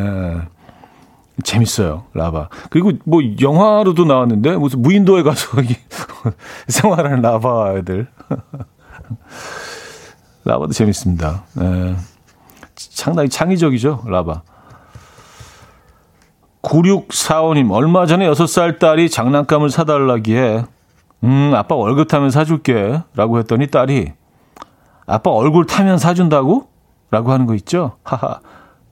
재밌어요, 1.43 2.05
라바. 2.13 2.47
그리고 2.69 2.93
뭐 3.03 3.19
영화로도 3.41 4.05
나왔는데 4.05 4.55
무슨 4.55 4.81
무인도에 4.81 5.23
가서 5.23 5.49
생활하는 6.69 7.21
라바 7.21 7.73
애들. 7.79 8.07
라바도 10.45 10.73
재밌습니다. 10.73 11.43
네. 11.53 11.95
상당히 12.75 13.29
창의적이죠, 13.29 14.03
라바. 14.05 14.41
9645님, 16.61 17.71
얼마 17.71 18.05
전에 18.05 18.27
6살 18.29 18.79
딸이 18.79 19.09
장난감을 19.09 19.69
사달라기에, 19.69 20.63
음, 21.23 21.53
아빠 21.55 21.75
월급 21.75 22.07
타면 22.07 22.31
사줄게. 22.31 23.01
라고 23.15 23.37
했더니 23.39 23.67
딸이, 23.67 24.13
아빠 25.05 25.31
얼굴 25.31 25.65
타면 25.65 25.97
사준다고? 25.97 26.69
라고 27.11 27.31
하는 27.31 27.45
거 27.45 27.53
있죠? 27.55 27.97
하하, 28.03 28.39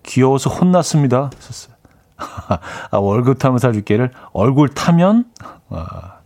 귀여워서 0.04 0.50
혼났습니다. 0.50 1.32
썼어요. 1.40 1.76
아, 2.92 2.98
월급 2.98 3.40
타면 3.40 3.58
사줄게를 3.58 4.12
얼굴 4.34 4.70
타면? 4.70 5.26
아, 5.70 6.20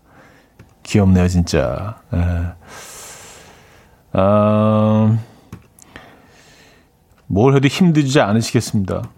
귀엽네요, 0.83 1.27
진짜. 1.27 1.97
예. 2.13 2.53
아, 4.17 5.17
뭘 7.27 7.53
해도 7.53 7.67
힘들지 7.67 8.21
않으시겠습니다. 8.21 9.09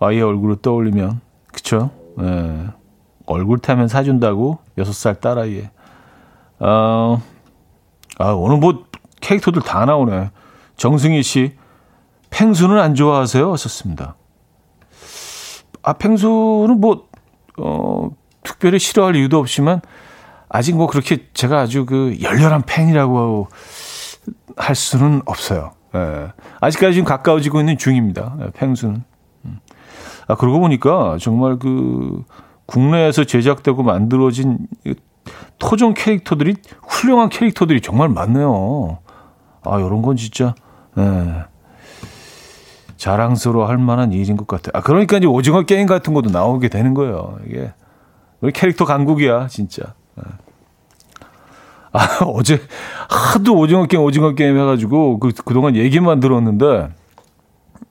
아이의 0.00 0.22
얼굴을 0.22 0.62
떠올리면. 0.62 1.20
그쵸? 1.52 1.90
예. 2.20 2.68
얼굴 3.26 3.58
타면 3.58 3.88
사준다고? 3.88 4.58
6살 4.78 5.20
딸아이에. 5.20 5.70
어, 6.60 7.20
아, 8.18 8.30
오늘 8.30 8.58
뭐 8.58 8.84
캐릭터들 9.20 9.62
다 9.62 9.84
나오네. 9.84 10.30
정승희 10.76 11.24
씨, 11.24 11.56
펭수는 12.30 12.78
안 12.78 12.94
좋아하세요? 12.94 13.52
하셨습니다. 13.52 14.14
아, 15.82 15.94
펭수는 15.94 16.80
뭐, 16.80 17.08
어, 17.58 18.10
특별히 18.44 18.78
싫어할 18.78 19.16
이유도 19.16 19.38
없지만, 19.38 19.80
아직 20.48 20.76
뭐 20.76 20.86
그렇게 20.86 21.26
제가 21.34 21.58
아주 21.58 21.84
그 21.84 22.16
열렬한 22.22 22.62
팬이라고 22.62 23.48
할 24.56 24.74
수는 24.74 25.22
없어요. 25.26 25.72
예. 25.94 26.28
아직까지 26.60 26.96
좀 26.96 27.04
가까워지고 27.04 27.60
있는 27.60 27.78
중입니다. 27.78 28.36
예, 28.40 28.50
펭수는. 28.50 29.02
음. 29.44 29.58
아, 30.26 30.34
그러고 30.34 30.60
보니까 30.60 31.16
정말 31.20 31.58
그 31.58 32.22
국내에서 32.66 33.24
제작되고 33.24 33.82
만들어진 33.82 34.58
토종 35.58 35.94
캐릭터들이 35.94 36.56
훌륭한 36.86 37.28
캐릭터들이 37.28 37.80
정말 37.80 38.08
많네요. 38.08 38.98
아, 39.64 39.80
요런 39.80 40.02
건 40.02 40.16
진짜, 40.16 40.54
예. 40.98 41.44
자랑스러워 42.96 43.66
할 43.66 43.78
만한 43.78 44.12
일인 44.12 44.36
것 44.36 44.46
같아요. 44.46 44.72
아, 44.74 44.82
그러니까 44.82 45.16
이제 45.16 45.26
오징어 45.26 45.62
게임 45.62 45.86
같은 45.86 46.14
것도 46.14 46.30
나오게 46.30 46.68
되는 46.68 46.94
거예요. 46.94 47.38
이게. 47.46 47.72
우리 48.40 48.52
캐릭터 48.52 48.84
강국이야, 48.84 49.48
진짜. 49.48 49.94
예. 50.18 50.22
아, 51.98 52.24
어제 52.26 52.60
하도 53.08 53.56
오징어 53.58 53.86
게임, 53.86 54.02
오징어 54.02 54.34
게임 54.34 54.56
해가지고 54.58 55.18
그, 55.18 55.32
그동안 55.44 55.74
얘기만 55.76 56.20
들었는데, 56.20 56.90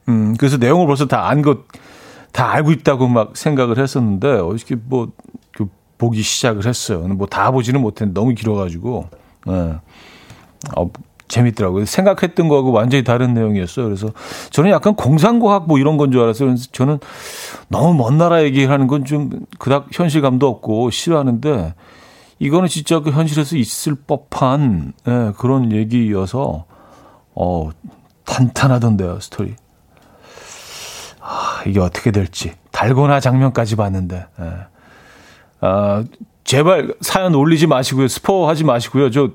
음, 0.09 0.35
그래서 0.37 0.57
내용을 0.57 0.87
벌써 0.87 1.05
다 1.07 1.27
안 1.27 1.41
것, 1.41 1.59
다 2.31 2.49
알고 2.51 2.71
있다고 2.71 3.07
막 3.07 3.35
생각을 3.35 3.77
했었는데, 3.79 4.27
어저께 4.39 4.75
뭐, 4.85 5.09
그 5.53 5.67
보기 5.97 6.21
시작을 6.21 6.65
했어요. 6.65 6.99
뭐 7.07 7.27
다 7.27 7.51
보지는 7.51 7.81
못했는데 7.81 8.19
너무 8.19 8.33
길어가지고, 8.33 9.07
예. 9.49 9.51
어, 10.75 10.89
재밌더라고요. 11.27 11.83
생각했던 11.85 12.47
거하고 12.47 12.71
완전히 12.71 13.03
다른 13.03 13.33
내용이었어요. 13.33 13.85
그래서 13.85 14.11
저는 14.49 14.71
약간 14.71 14.95
공상과학 14.95 15.67
뭐 15.67 15.77
이런 15.77 15.97
건 15.97 16.09
줄 16.11 16.21
알았어요. 16.21 16.47
그래서 16.49 16.67
저는 16.71 16.99
너무 17.67 17.93
먼 17.93 18.17
나라 18.17 18.43
얘기하는 18.43 18.87
건 18.87 19.03
좀 19.03 19.29
그닥 19.59 19.87
현실감도 19.91 20.47
없고 20.47 20.89
싫어하는데 20.89 21.73
이거는 22.39 22.67
진짜 22.67 22.99
그 22.99 23.11
현실에서 23.11 23.57
있을 23.57 23.95
법한 23.95 24.93
예, 25.07 25.31
그런 25.37 25.71
얘기여서 25.71 26.65
어 27.35 27.69
탄탄하던데요 28.25 29.19
스토리. 29.19 29.55
아, 31.19 31.61
이게 31.65 31.79
어떻게 31.79 32.11
될지 32.11 32.53
달고나 32.71 33.19
장면까지 33.19 33.75
봤는데. 33.75 34.25
예. 34.39 34.51
아, 35.61 36.03
제발 36.43 36.93
사연 37.01 37.35
올리지 37.35 37.67
마시고요. 37.67 38.07
스포하지 38.07 38.63
마시고요. 38.63 39.11
저 39.11 39.29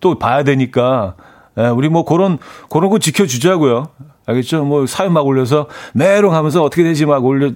또 0.00 0.18
봐야 0.18 0.42
되니까 0.42 1.14
예, 1.58 1.66
우리 1.68 1.88
뭐 1.88 2.04
그런 2.04 2.38
그런 2.70 2.90
거 2.90 2.98
지켜주자고요. 2.98 3.88
알겠죠? 4.26 4.64
뭐 4.64 4.86
사연 4.86 5.12
막 5.12 5.26
올려서 5.26 5.68
메롱 5.94 6.34
하면서 6.34 6.62
어떻게 6.62 6.82
되지 6.82 7.06
막 7.06 7.24
올려 7.24 7.50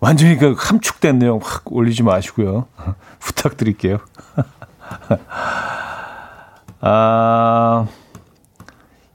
완전히 0.00 0.36
그 0.36 0.54
함축된 0.58 1.18
내용 1.18 1.38
확 1.42 1.62
올리지 1.72 2.02
마시고요. 2.02 2.66
부탁드릴게요. 3.20 3.98
아, 6.80 7.86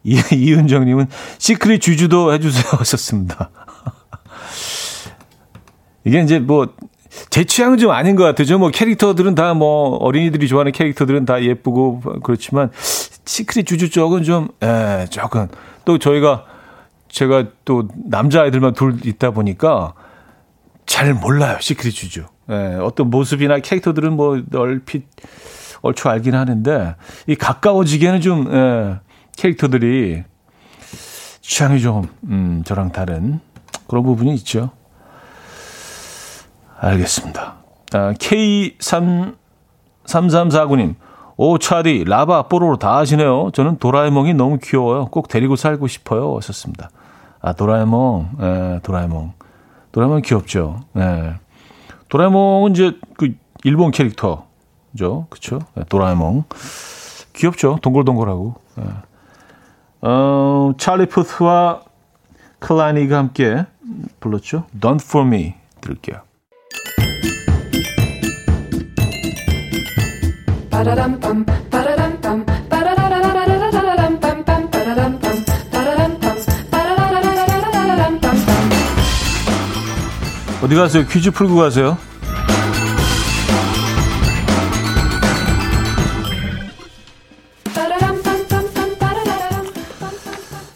이, 0.04 0.22
이은정님은 0.32 1.08
시크릿 1.38 1.82
주주도 1.82 2.34
해주세요 2.34 2.66
하셨습니다. 2.80 3.50
이게 6.06 6.22
이제 6.22 6.40
뭐, 6.40 6.68
제 7.30 7.44
취향은 7.44 7.78
좀 7.78 7.92
아닌 7.92 8.16
것 8.16 8.24
같아요. 8.24 8.58
뭐 8.58 8.70
캐릭터들은 8.70 9.36
다 9.36 9.54
뭐 9.54 9.98
어린이들이 9.98 10.48
좋아하는 10.48 10.72
캐릭터들은 10.72 11.26
다 11.26 11.44
예쁘고 11.44 12.02
그렇지만 12.24 12.72
시크릿 13.26 13.68
주주 13.68 13.90
쪽은 13.90 14.24
좀, 14.24 14.48
에, 14.64 15.02
예, 15.02 15.06
조금 15.10 15.48
또 15.84 15.98
저희가 15.98 16.46
제가 17.10 17.46
또 17.66 17.88
남자아이들만 18.06 18.74
둘 18.74 19.06
있다 19.06 19.32
보니까 19.32 19.94
잘 20.88 21.14
몰라요. 21.14 21.58
시크릿 21.60 21.94
주주. 21.94 22.26
예, 22.50 22.76
어떤 22.82 23.10
모습이나 23.10 23.60
캐릭터들은 23.60 24.14
뭐 24.14 24.42
얼핏 24.56 25.06
얼추 25.82 26.10
알긴 26.10 26.34
하는데 26.34 26.96
이 27.28 27.36
가까워지기에는 27.36 28.22
좀 28.22 28.52
예, 28.52 29.00
캐릭터들이 29.36 30.24
취향이 31.42 31.82
좀 31.82 32.10
음, 32.24 32.64
저랑 32.66 32.92
다른 32.92 33.40
그런 33.88 34.04
부분이 34.04 34.34
있죠. 34.36 34.72
알겠습니다. 36.80 37.56
아, 37.94 38.14
K3 38.14 39.36
3349님. 40.06 40.96
오, 41.36 41.58
차디, 41.60 42.06
라바, 42.08 42.44
뽀로로 42.44 42.78
다 42.78 42.98
하시네요. 42.98 43.52
저는 43.54 43.78
도라에몽이 43.78 44.34
너무 44.34 44.58
귀여워요. 44.62 45.06
꼭 45.08 45.28
데리고 45.28 45.56
살고 45.56 45.88
싶어요. 45.88 46.36
하셨습니다. 46.38 46.90
아, 47.42 47.54
도라에몽, 47.54 48.30
에, 48.42 48.80
도라에몽. 48.82 49.34
도라에몽 49.98 50.22
귀엽죠. 50.22 50.82
네. 50.94 51.34
도라에몽은 52.10 52.72
이제 52.72 52.92
그 53.18 53.34
일본 53.64 53.90
캐릭터죠. 53.90 55.26
그쵸? 55.32 55.58
네, 55.74 55.86
도라에몽. 55.90 56.44
귀엽죠. 57.34 57.80
동글동글하고. 57.82 58.54
네. 58.76 58.84
어, 60.02 60.74
찰리 60.78 61.08
푸스와 61.08 61.82
클라니가 62.60 63.18
함께 63.18 63.66
불렀죠. 64.20 64.68
Don't 64.80 65.02
for 65.02 65.26
me 65.26 65.56
들을게요. 65.82 66.22
어디 80.68 80.76
가세요? 80.76 81.06
퀴즈 81.10 81.32
풀고 81.32 81.56
가세요. 81.56 81.98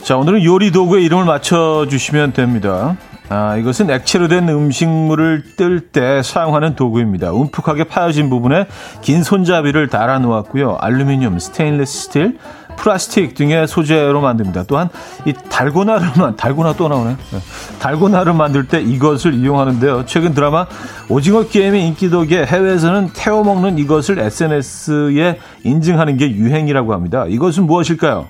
자, 0.03 0.15
오늘은 0.15 0.45
요리 0.45 0.71
도구의 0.71 1.03
이름을 1.03 1.25
맞춰주시면 1.25 2.31
됩니다. 2.31 2.95
아, 3.27 3.57
이것은 3.57 3.89
액체로 3.89 4.29
된 4.29 4.47
음식물을 4.47 5.55
뜰 5.57 5.91
때 5.91 6.21
사용하는 6.23 6.75
도구입니다. 6.75 7.31
움푹하게 7.31 7.85
파여진 7.85 8.29
부분에 8.29 8.67
긴 9.01 9.23
손잡이를 9.23 9.87
달아 9.89 10.19
놓았고요. 10.19 10.77
알루미늄, 10.79 11.37
스테인리스 11.39 12.03
스틸, 12.03 12.37
플라스틱 12.77 13.35
등의 13.35 13.67
소재로 13.67 14.21
만듭니다. 14.21 14.63
또한 14.63 14.89
이 15.25 15.33
달고나를 15.33 16.35
달고나 16.35 16.73
또 16.73 16.87
나오네. 16.87 17.15
네. 17.15 17.39
달고나를 17.79 18.33
만들 18.33 18.67
때 18.67 18.81
이것을 18.81 19.33
이용하는데요. 19.33 20.05
최근 20.05 20.33
드라마 20.33 20.65
오징어 21.09 21.43
게임의 21.47 21.85
인기 21.87 22.09
덕에 22.09 22.45
해외에서는 22.45 23.11
태워 23.13 23.43
먹는 23.43 23.77
이것을 23.77 24.19
SNS에 24.19 25.39
인증하는 25.63 26.17
게 26.17 26.31
유행이라고 26.31 26.93
합니다. 26.93 27.25
이것은 27.27 27.65
무엇일까요? 27.65 28.27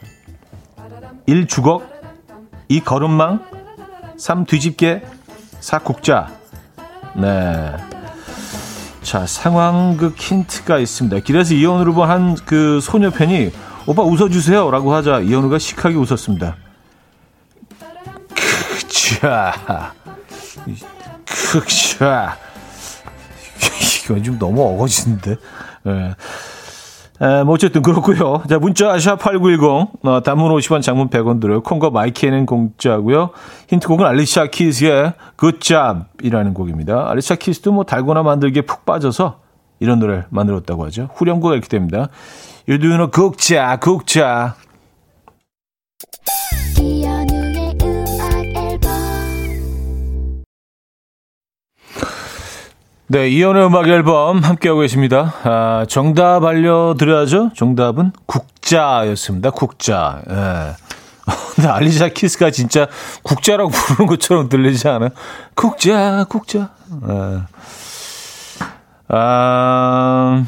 1. 1.25 1.47
주걱 1.47 1.83
2. 2.67 2.81
걸음망 2.81 3.41
3. 4.17 4.45
뒤집개 4.45 5.01
4. 5.59 5.79
국자 5.79 6.27
네. 7.15 7.71
자, 9.01 9.25
상황극 9.25 10.15
힌트가 10.17 10.77
있습니다. 10.77 11.19
길에서 11.19 11.53
이현우를 11.53 11.93
본한 11.93 12.35
그 12.45 12.79
소녀편이 12.81 13.51
오빠 13.87 14.03
웃어주세요 14.03 14.69
라고 14.71 14.93
하자 14.93 15.19
이현우가 15.21 15.57
시크하게 15.59 15.97
웃었습니다. 15.97 16.55
크자. 18.75 19.93
크자. 21.25 22.37
이건 24.03 24.23
좀 24.23 24.39
너무 24.39 24.63
어거지인데. 24.63 25.35
네. 25.83 26.13
에, 27.21 27.43
뭐 27.43 27.53
어쨌든 27.53 27.83
그렇고요. 27.83 28.41
자, 28.49 28.57
문자 28.57 28.95
샵8910 28.95 30.05
어, 30.07 30.23
단문 30.23 30.51
50원 30.53 30.81
장문 30.81 31.09
100원 31.09 31.39
들어요. 31.39 31.61
콩과 31.61 31.91
마이케이는 31.91 32.47
공짜고요. 32.47 33.29
힌트곡은 33.67 34.05
알리샤 34.05 34.47
키스의 34.47 35.13
Good 35.39 35.59
Job이라는 35.59 36.53
곡입니다. 36.55 37.09
알리샤 37.09 37.35
키스도 37.35 37.71
뭐 37.73 37.83
달고나 37.83 38.23
만들기에 38.23 38.63
푹 38.63 38.85
빠져서 38.85 39.39
이런 39.79 39.99
노래를 39.99 40.25
만들었다고 40.29 40.85
하죠. 40.85 41.09
후렴구가 41.13 41.53
이렇게 41.53 41.67
됩니다. 41.67 42.07
Know 42.67 43.09
국자 43.11 43.77
국자 43.77 44.55
네, 53.07 53.27
이연의 53.27 53.65
음악 53.65 53.89
앨범 53.89 54.39
함께하고 54.39 54.79
계십니다. 54.79 55.33
아, 55.43 55.85
정답 55.89 56.45
알려드려야죠. 56.45 57.51
정답은 57.57 58.13
국자였습니다. 58.25 59.49
국자. 59.49 60.21
예. 60.29 61.67
알리샤 61.67 62.07
키스가 62.09 62.51
진짜 62.51 62.87
국자라고 63.21 63.69
부르는 63.69 64.07
것처럼 64.07 64.47
들리지 64.47 64.87
않아요? 64.87 65.09
국자, 65.55 66.25
국자. 66.29 66.69
예. 67.09 67.41
아, 69.09 70.45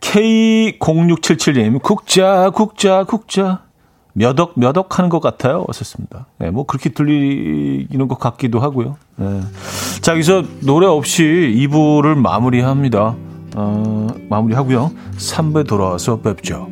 K0677님, 0.00 1.82
국자, 1.82 2.50
국자, 2.50 3.04
국자. 3.04 3.62
몇억, 4.12 4.54
몇억 4.56 4.98
하는 4.98 5.10
것 5.10 5.20
같아요. 5.20 5.64
왔었습니다. 5.68 6.26
네, 6.38 6.50
뭐 6.50 6.64
그렇게 6.64 6.90
들리는 6.90 8.08
것 8.08 8.18
같기도 8.18 8.58
하고요. 8.58 8.96
네. 9.16 9.40
자, 10.00 10.12
여기서 10.12 10.42
노래 10.60 10.86
없이 10.86 11.22
2부를 11.22 12.16
마무리합니다. 12.16 13.14
어, 13.56 14.06
마무리하고요. 14.28 14.90
3부에 15.16 15.68
돌아와서 15.68 16.20
뵙죠. 16.20 16.68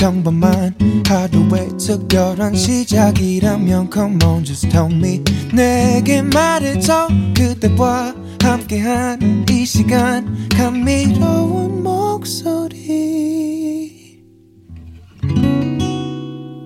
평범한 0.00 0.74
하루의 1.06 1.76
특별한 1.76 2.54
시작이라면 2.54 3.90
come 3.92 4.16
on 4.24 4.42
just 4.42 4.66
tell 4.70 4.90
me. 4.90 5.22
내게 5.54 6.22
말해줘 6.22 7.08
그대와 7.36 8.14
함께한 8.42 9.44
이 9.50 9.66
시간. 9.66 10.48
감미로운 10.56 11.82
목소리. 11.82 12.78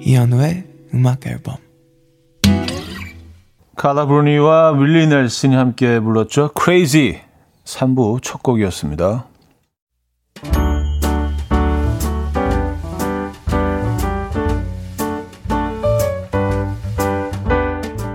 이현우의 0.00 0.64
음악 0.94 1.26
앨범. 1.26 1.56
칼라브루니와 3.74 4.78
윌리 4.78 5.08
넬슨이 5.08 5.56
함께 5.56 5.98
불렀죠. 5.98 6.50
Crazy 6.56 7.18
3부 7.64 8.22
첫 8.22 8.44
곡이었습니다. 8.44 9.33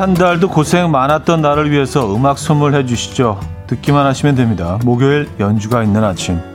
한 0.00 0.14
달도 0.14 0.50
고생 0.50 0.92
많았던 0.92 1.42
나를 1.42 1.72
위해서 1.72 2.14
음악 2.14 2.38
선물해 2.38 2.86
주시죠. 2.86 3.40
듣기만 3.66 4.06
하시면 4.06 4.36
됩니다. 4.36 4.78
목요일 4.84 5.28
연주가 5.40 5.82
있는 5.82 6.04
아침. 6.04 6.53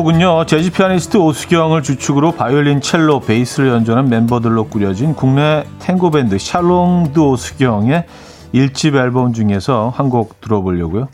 곡은요, 0.00 0.46
재즈 0.46 0.72
피아니스트 0.72 1.18
오수경을 1.18 1.82
주축으로 1.82 2.32
바이올린, 2.32 2.80
첼로, 2.80 3.20
베이스를 3.20 3.68
연주하는 3.68 4.08
멤버들로 4.08 4.68
꾸려진 4.68 5.14
국내 5.14 5.64
탱고 5.78 6.10
밴드 6.10 6.38
살롱드 6.38 7.18
오수경의 7.18 8.06
1집 8.54 8.94
앨범 8.94 9.34
중에서 9.34 9.92
한 9.94 10.08
곡 10.08 10.40
들어보려고요. 10.40 11.08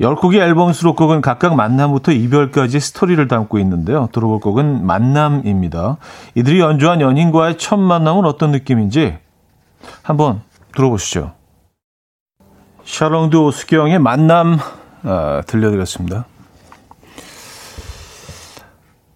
10곡의 0.00 0.36
앨범 0.36 0.72
수록곡은 0.72 1.20
각각 1.20 1.56
만남부터 1.56 2.12
이별까지 2.12 2.78
스토리를 2.80 3.26
담고 3.28 3.58
있는데요. 3.58 4.08
들어볼 4.12 4.38
곡은 4.38 4.86
만남입니다. 4.86 5.96
이들이 6.36 6.60
연주한 6.60 7.00
연인과의 7.00 7.58
첫 7.58 7.76
만남은 7.76 8.24
어떤 8.24 8.52
느낌인지 8.52 9.18
한번 10.02 10.42
들어보시죠. 10.76 11.32
살롱드 12.84 13.36
오수경의 13.36 13.98
만남 13.98 14.58
아, 15.02 15.42
들려드렸습니다. 15.46 16.26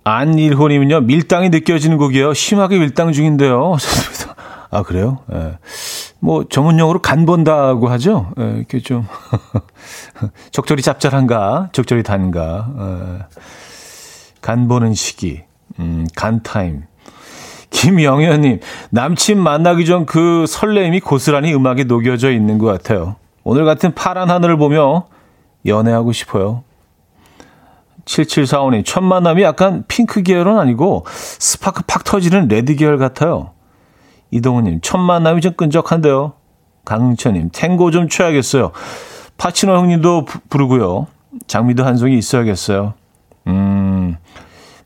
안일호님은요, 0.09 1.01
밀당이 1.01 1.49
느껴지는 1.49 1.97
곡이에요. 1.97 2.33
심하게 2.33 2.79
밀당 2.79 3.11
중인데요. 3.13 3.75
아, 4.71 4.83
그래요? 4.85 5.19
예. 5.33 5.59
뭐, 6.21 6.45
전문용어로 6.49 7.01
간 7.03 7.27
본다고 7.27 7.89
하죠? 7.89 8.31
예, 8.39 8.55
이렇게 8.57 8.79
좀, 8.79 9.05
적절히 10.53 10.83
짭짤한가, 10.83 11.71
적절히 11.73 12.05
단가, 12.05 12.69
예. 12.79 13.25
간 14.41 14.69
보는 14.69 14.95
시기, 14.95 15.43
음, 15.81 16.07
간 16.15 16.41
타임. 16.45 16.85
김영현님, 17.71 18.61
남친 18.91 19.41
만나기 19.41 19.87
전 19.87 20.07
그 20.07 20.45
설렘이 20.47 21.01
고스란히 21.01 21.53
음악에 21.53 21.83
녹여져 21.83 22.31
있는 22.31 22.59
것 22.59 22.67
같아요. 22.67 23.17
오늘 23.43 23.65
같은 23.65 23.93
파란 23.93 24.31
하늘을 24.31 24.57
보며 24.57 25.07
연애하고 25.67 26.13
싶어요. 26.13 26.63
7745님, 28.07 28.85
첫 28.85 29.03
만남이 29.03 29.43
약간 29.43 29.85
핑크 29.89 30.23
계열은 30.23 30.59
아니고 30.59 31.05
스파크 31.09 31.83
팍 31.87 32.05
터지는 32.05 32.49
레드 32.49 32.75
계열 32.77 32.99
같아요. 32.99 33.51
이동훈님, 34.31 34.81
첫 34.83 34.99
만남이 34.99 35.41
좀 35.41 35.53
끈적한데요. 35.55 36.33
강은철님, 36.85 37.51
탱고 37.53 37.91
좀 37.91 38.09
쳐야겠어요. 38.09 38.73
파치노 39.39 39.77
형님도 39.77 40.25
부, 40.25 40.39
부르고요. 40.49 41.09
장미도 41.47 41.85
한 41.85 41.97
송이 41.97 42.17
있어야겠어요. 42.17 42.95
음, 43.49 44.17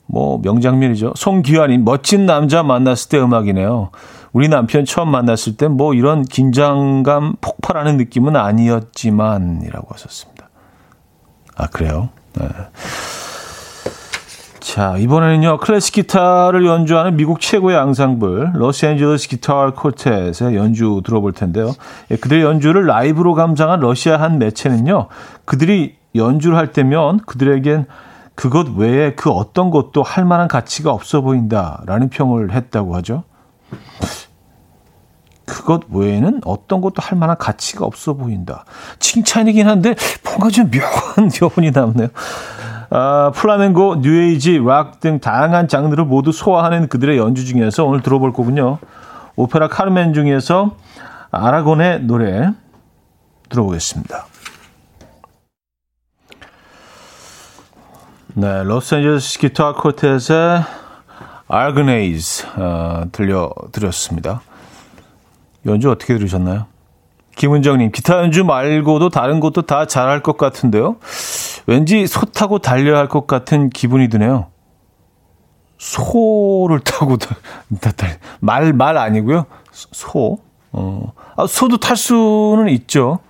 뭐 0.06 0.40
명장면이죠. 0.42 1.12
송기환님 1.16 1.84
멋진 1.84 2.26
남자 2.26 2.62
만났을 2.62 3.10
때 3.10 3.18
음악이네요. 3.20 3.90
우리 4.32 4.48
남편 4.48 4.84
처음 4.84 5.10
만났을 5.10 5.56
때 5.56 5.68
뭐 5.68 5.94
이런 5.94 6.22
긴장감 6.24 7.36
폭발하는 7.40 7.96
느낌은 7.96 8.34
아니었지만 8.36 9.62
이라고 9.64 9.88
하셨습니다. 9.92 10.48
아 11.56 11.66
그래요? 11.68 12.08
네. 12.34 12.48
자 14.60 14.96
이번에는요 14.96 15.58
클래식 15.58 15.94
기타를 15.94 16.64
연주하는 16.64 17.16
미국 17.16 17.40
최고의 17.40 17.76
앙상블 17.76 18.52
러시앤젤레스 18.54 19.28
기타 19.28 19.72
콜텟의 19.72 20.54
연주 20.54 21.02
들어볼 21.04 21.32
텐데요. 21.32 21.72
예, 22.10 22.16
그들의 22.16 22.44
연주를 22.44 22.86
라이브로 22.86 23.34
감상한 23.34 23.80
러시아 23.80 24.20
한 24.20 24.38
매체는요 24.38 25.08
그들이 25.44 25.96
연주를 26.14 26.56
할 26.56 26.72
때면 26.72 27.20
그들에겐 27.26 27.86
그것 28.36 28.68
외에 28.76 29.14
그 29.14 29.30
어떤 29.30 29.70
것도 29.70 30.02
할 30.02 30.24
만한 30.24 30.48
가치가 30.48 30.92
없어 30.92 31.20
보인다라는 31.20 32.08
평을 32.08 32.52
했다고 32.52 32.94
하죠. 32.96 33.24
그것 35.50 35.82
외에는 35.90 36.42
어떤 36.44 36.80
것도 36.80 36.94
할 36.98 37.18
만한 37.18 37.36
가치가 37.36 37.84
없어 37.84 38.14
보인다. 38.14 38.64
칭찬이긴 39.00 39.68
한데 39.68 39.96
뭔가 40.24 40.48
좀 40.48 40.70
묘한 40.70 41.30
여운이 41.42 41.72
남네요. 41.72 42.08
아, 42.92 43.32
플라멩코, 43.34 43.96
뉴에이지, 43.96 44.58
락 44.64 45.00
등 45.00 45.18
다양한 45.20 45.68
장르를 45.68 46.04
모두 46.04 46.32
소화하는 46.32 46.88
그들의 46.88 47.18
연주 47.18 47.44
중에서 47.44 47.84
오늘 47.84 48.00
들어볼 48.02 48.32
거군요. 48.32 48.78
오페라 49.36 49.68
카르멘 49.68 50.12
중에서 50.14 50.76
아라곤의 51.30 52.02
노래 52.02 52.50
들어보겠습니다. 53.48 54.26
네, 58.34 58.62
로스앤젤레스 58.62 59.38
기타 59.40 59.74
콰르텟의 59.74 60.64
알그네이즈 61.48 62.46
어, 62.56 63.04
들려드렸습니다. 63.10 64.42
연주 65.66 65.90
어떻게 65.90 66.16
들으셨나요? 66.16 66.66
김은정님, 67.36 67.90
기타 67.92 68.18
연주 68.18 68.44
말고도 68.44 69.08
다른 69.08 69.40
것도 69.40 69.62
다 69.62 69.86
잘할 69.86 70.22
것 70.22 70.36
같은데요. 70.36 70.96
왠지 71.66 72.06
소 72.06 72.26
타고 72.26 72.58
달려야 72.58 72.98
할 72.98 73.08
것 73.08 73.26
같은 73.26 73.70
기분이 73.70 74.08
드네요. 74.08 74.46
소를 75.78 76.80
타고 76.84 77.16
달, 77.16 78.18
말, 78.40 78.72
말 78.72 78.98
아니고요. 78.98 79.46
소. 79.72 80.38
어, 80.72 81.12
아, 81.36 81.46
소도 81.46 81.78
탈 81.78 81.96
수는 81.96 82.68
있죠. 82.70 83.20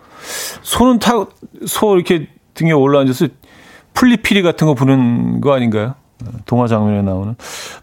소는 0.62 0.98
타, 0.98 1.12
소 1.66 1.94
이렇게 1.94 2.28
등에 2.54 2.72
올라앉아서 2.72 3.28
플리피리 3.94 4.42
같은 4.42 4.66
거 4.66 4.74
부는 4.74 5.40
거 5.40 5.54
아닌가요? 5.54 5.94
동화 6.44 6.66
장면에 6.66 7.00
나오는 7.00 7.34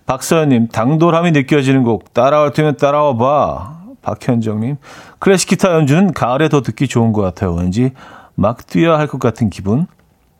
박서연님 0.05 0.67
당돌함이 0.67 1.31
느껴지는 1.31 1.83
곡 1.83 2.13
따라올 2.13 2.51
테면 2.53 2.77
따라와 2.77 3.15
봐. 3.17 3.76
박현정님 4.07 4.77
클래식 5.19 5.49
기타 5.49 5.73
연주는 5.73 6.13
가을에 6.13 6.47
더 6.47 6.61
듣기 6.61 6.87
좋은 6.87 7.11
것 7.11 7.21
같아요. 7.21 7.53
왠지 7.53 7.91
막 8.35 8.65
뛰어야 8.65 8.97
할 8.97 9.07
것 9.07 9.19
같은 9.19 9.49
기분. 9.49 9.87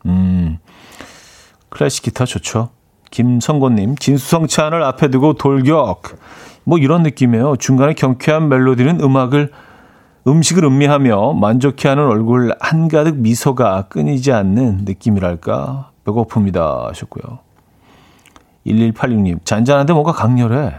음 0.06 0.58
클래식 1.68 2.02
기타 2.04 2.24
좋죠. 2.24 2.70
김성곤님 3.10 3.96
진수성찬을 3.96 4.82
앞에 4.82 5.08
두고 5.08 5.34
돌격. 5.34 6.02
뭐 6.64 6.78
이런 6.78 7.02
느낌이에요. 7.02 7.56
중간에 7.56 7.92
경쾌한 7.94 8.48
멜로디는 8.48 9.00
음악을 9.02 9.50
음식을 10.26 10.64
음미하며 10.64 11.34
만족해하는 11.34 12.06
얼굴 12.06 12.54
한가득 12.60 13.16
미소가 13.16 13.82
끊이지 13.88 14.32
않는 14.32 14.84
느낌이랄까 14.84 15.90
배고픕니다 16.04 16.88
하셨고요. 16.88 17.38
1186님 18.66 19.44
잔잔한데 19.44 19.92
뭔가 19.92 20.12
강렬해. 20.12 20.72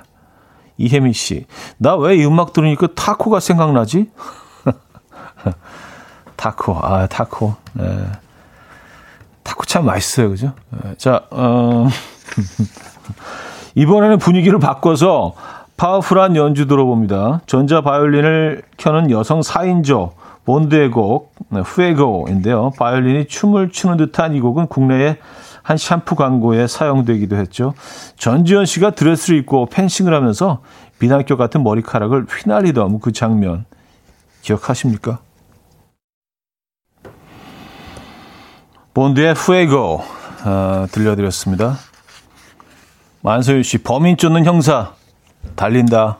이혜미 0.79 1.13
씨, 1.13 1.45
나 1.77 1.95
왜 1.97 2.15
이 2.15 2.25
음악 2.25 2.53
들으니까 2.53 2.87
타코가 2.95 3.39
생각나지? 3.39 4.09
타코, 6.35 6.77
아 6.81 7.05
타코, 7.07 7.55
네. 7.73 8.05
타코 9.43 9.65
참 9.65 9.85
맛있어요, 9.85 10.29
그죠? 10.29 10.53
네. 10.69 10.95
자, 10.97 11.25
어, 11.31 11.87
이번에는 13.75 14.17
분위기를 14.19 14.59
바꿔서 14.59 15.33
파워풀한 15.77 16.35
연주 16.35 16.67
들어봅니다. 16.67 17.41
전자 17.45 17.81
바이올린을 17.81 18.63
켜는 18.77 19.11
여성 19.11 19.39
4인조 19.41 20.11
본드의 20.45 20.91
곡 20.91 21.33
네, 21.49 21.59
Fuego인데요. 21.61 22.71
바이올린이 22.77 23.27
춤을 23.27 23.69
추는 23.71 23.97
듯한 23.97 24.33
이 24.33 24.41
곡은 24.41 24.67
국내에 24.67 25.17
한 25.69 25.77
샴푸 25.77 26.15
광고에 26.15 26.65
사용되기도 26.65 27.35
했죠. 27.35 27.75
전지현 28.17 28.65
씨가 28.65 28.89
드레스를 28.89 29.37
입고 29.37 29.67
펜싱을 29.67 30.15
하면서 30.15 30.63
비단결 30.97 31.37
같은 31.37 31.61
머리카락을 31.61 32.25
휘날리던 32.25 32.99
그 32.99 33.11
장면 33.11 33.65
기억하십니까? 34.41 35.19
본드의 38.95 39.35
후에고 39.35 40.01
어, 40.45 40.87
들려드렸습니다. 40.91 41.77
만소유 43.21 43.61
씨 43.61 43.77
범인 43.77 44.17
쫓는 44.17 44.45
형사 44.45 44.93
달린다. 45.55 46.17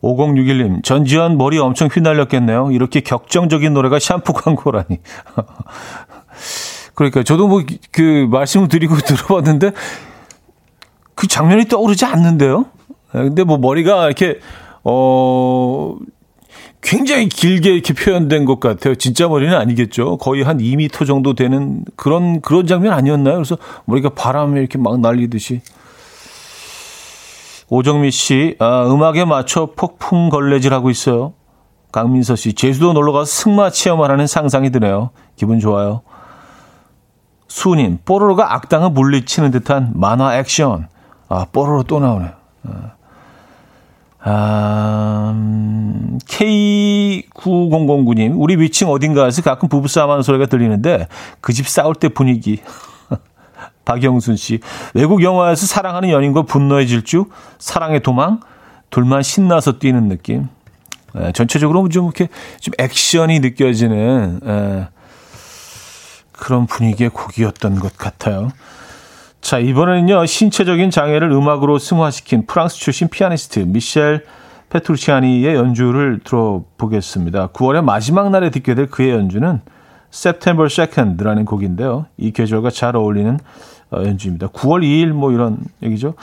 5061님, 0.00 0.84
전지현 0.84 1.38
머리 1.38 1.58
엄청 1.58 1.88
휘날렸겠네요. 1.88 2.70
이렇게 2.70 3.00
격정적인 3.00 3.74
노래가 3.74 3.98
샴푸 3.98 4.32
광고라니. 4.32 5.00
그러니까 6.94 7.22
저도 7.22 7.48
뭐 7.48 7.62
그 7.92 8.26
말씀을 8.30 8.68
드리고 8.68 8.96
들어봤는데 9.04 9.72
그 11.14 11.26
장면이 11.26 11.66
떠오르지 11.66 12.04
않는데요. 12.04 12.66
근데 13.12 13.44
뭐 13.44 13.58
머리가 13.58 14.06
이렇게 14.06 14.40
어 14.82 15.96
굉장히 16.82 17.28
길게 17.28 17.72
이렇게 17.72 17.94
표현된 17.94 18.44
것 18.44 18.60
같아요. 18.60 18.94
진짜 18.96 19.28
머리는 19.28 19.56
아니겠죠. 19.56 20.18
거의 20.18 20.42
한 20.42 20.58
2미터 20.58 21.06
정도 21.06 21.34
되는 21.34 21.84
그런 21.96 22.40
그런 22.40 22.66
장면 22.66 22.92
아니었나요? 22.92 23.36
그래서 23.36 23.56
머리가 23.86 24.10
바람에 24.10 24.58
이렇게 24.58 24.76
막 24.78 25.00
날리듯이 25.00 25.62
오정미 27.70 28.10
씨, 28.10 28.56
아, 28.58 28.84
음악에 28.86 29.24
맞춰 29.24 29.70
폭풍 29.74 30.28
걸레질하고 30.28 30.90
있어요. 30.90 31.32
강민서 31.92 32.36
씨, 32.36 32.52
제주도 32.52 32.92
놀러 32.92 33.12
가서 33.12 33.24
승마 33.24 33.70
체험을 33.70 34.10
하는 34.10 34.26
상상이 34.26 34.70
드네요. 34.70 35.10
기분 35.36 35.60
좋아요. 35.60 36.02
수님, 37.54 37.98
뽀로로가 38.04 38.52
악당을 38.52 38.90
물리치는 38.90 39.52
듯한 39.52 39.92
만화 39.94 40.36
액션. 40.36 40.88
아, 41.28 41.46
뽀로로 41.52 41.84
또 41.84 42.00
나오네. 42.00 42.32
아, 42.64 42.90
아 44.18 45.30
음, 45.32 46.18
K9009님, 46.26 48.32
우리 48.34 48.56
위층 48.56 48.88
어딘가에서 48.88 49.42
가끔 49.42 49.68
부부싸움 49.68 50.10
하는 50.10 50.24
소리가 50.24 50.46
들리는데 50.46 51.06
그 51.40 51.52
집 51.52 51.68
싸울 51.68 51.94
때 51.94 52.08
분위기. 52.08 52.60
박영순 53.86 54.34
씨. 54.34 54.58
외국 54.92 55.22
영화에서 55.22 55.64
사랑하는 55.64 56.10
연인과 56.10 56.42
분노의 56.42 56.88
질주, 56.88 57.26
사랑의 57.60 58.02
도망, 58.02 58.40
둘만 58.90 59.22
신나서 59.22 59.78
뛰는 59.78 60.08
느낌. 60.08 60.48
에, 61.16 61.28
예, 61.28 61.32
전체적으로 61.32 61.88
좀 61.88 62.06
이렇게 62.06 62.26
좀 62.58 62.74
액션이 62.78 63.38
느껴지는 63.38 64.40
에, 64.44 64.50
예, 64.50 64.88
그런 66.36 66.66
분위기의 66.66 67.10
곡이었던 67.10 67.78
것 67.80 67.96
같아요. 67.96 68.50
자, 69.40 69.58
이번에는요, 69.58 70.24
신체적인 70.26 70.90
장애를 70.90 71.30
음악으로 71.30 71.78
승화시킨 71.78 72.46
프랑스 72.46 72.76
출신 72.76 73.08
피아니스트 73.08 73.60
미셸 73.60 74.24
페트루치아니의 74.70 75.54
연주를 75.54 76.20
들어보겠습니다. 76.24 77.48
9월의 77.48 77.84
마지막 77.84 78.30
날에 78.30 78.50
듣게 78.50 78.74
될 78.74 78.86
그의 78.86 79.10
연주는 79.10 79.60
September 80.12 80.68
2nd라는 80.68 81.44
곡인데요. 81.44 82.06
이 82.16 82.32
계절과 82.32 82.70
잘 82.70 82.96
어울리는 82.96 83.38
어, 83.90 84.02
연주입니다. 84.04 84.48
9월 84.48 84.82
2일 84.82 85.08
뭐 85.08 85.30
이런 85.30 85.58
얘기죠. 85.82 86.14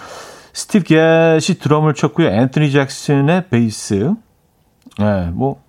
스티브 0.53 0.85
겟이 0.85 1.59
드럼을 1.59 1.93
쳤고요. 1.93 2.27
앤토니 2.27 2.71
잭슨의 2.71 3.49
베이스. 3.49 4.13
네, 4.97 5.29
뭐 5.31 5.61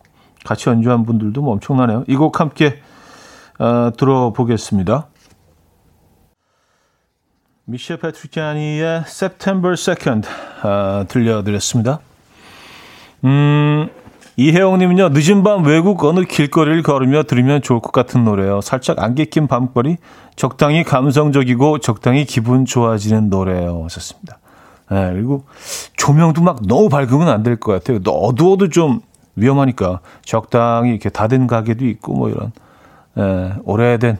같이 0.44 0.68
연주한 0.68 1.04
분들도 1.04 1.40
뭐 1.42 1.52
엄청나네요. 1.54 2.04
이 2.08 2.16
곡 2.16 2.40
함께 2.40 2.80
어, 3.62 3.92
들어보겠습니다. 3.96 5.06
미셸 7.66 7.98
패트리키아니의 7.98 9.04
September 9.06 9.74
2nd 9.76 10.24
어, 10.64 11.04
들려드렸습니다. 11.06 12.00
음, 13.24 13.88
이혜영님은요, 14.36 15.10
늦은 15.10 15.44
밤 15.44 15.64
외국 15.64 16.02
어느 16.02 16.24
길거리를 16.24 16.82
걸으며 16.82 17.22
들으면 17.22 17.62
좋을 17.62 17.78
것 17.78 17.92
같은 17.92 18.24
노래요. 18.24 18.60
살짝 18.62 19.00
안개 19.00 19.26
낀 19.26 19.46
밤거리, 19.46 19.96
적당히 20.34 20.82
감성적이고 20.82 21.78
적당히 21.78 22.24
기분 22.24 22.64
좋아지는 22.64 23.30
노래요. 23.30 23.82
하셨습니다. 23.84 24.38
네, 24.90 25.12
그리고 25.12 25.44
조명도 25.96 26.42
막 26.42 26.66
너무 26.66 26.88
밝으면 26.88 27.28
안 27.28 27.44
될 27.44 27.60
것 27.60 27.72
같아요. 27.72 28.00
어두워도 28.04 28.70
좀 28.70 29.02
위험하니까 29.36 30.00
적당히 30.24 30.90
이렇게 30.90 31.10
닫은 31.10 31.46
가게도 31.46 31.86
있고 31.86 32.14
뭐 32.14 32.28
이런 32.28 32.50
예, 33.18 33.54
오래된 33.64 34.18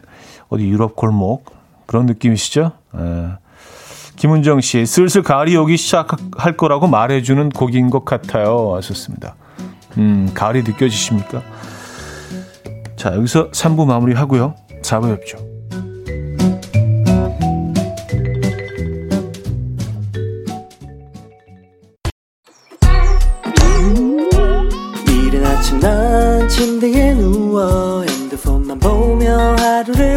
어디 0.49 0.67
유럽 0.67 0.95
골목 0.95 1.45
그런 1.85 2.05
느낌이시죠? 2.05 2.71
예. 2.97 3.31
김은정 4.15 4.61
씨, 4.61 4.85
슬슬 4.85 5.23
가을이 5.23 5.55
오기 5.57 5.75
시작할 5.75 6.55
거라고 6.55 6.87
말해주는 6.87 7.49
곡인 7.49 7.89
것 7.89 8.05
같아요. 8.05 8.75
하셨습니다. 8.75 9.35
음, 9.97 10.31
가을이 10.33 10.63
느껴지십니까? 10.63 11.41
자, 12.95 13.13
여기서 13.15 13.49
3부 13.51 13.85
마무리 13.85 14.13
하고요. 14.13 14.55
4부 14.81 15.17
뵙죠. 15.17 15.52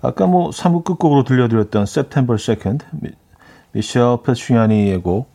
아까 0.00 0.26
뭐 0.26 0.50
3부 0.50 0.84
끝곡으로 0.84 1.24
들려드렸던 1.24 1.82
September 1.82 2.36
2nd 2.36 2.82
미셸 3.72 4.22
페트리아니의 4.24 5.02
곡 5.02 5.32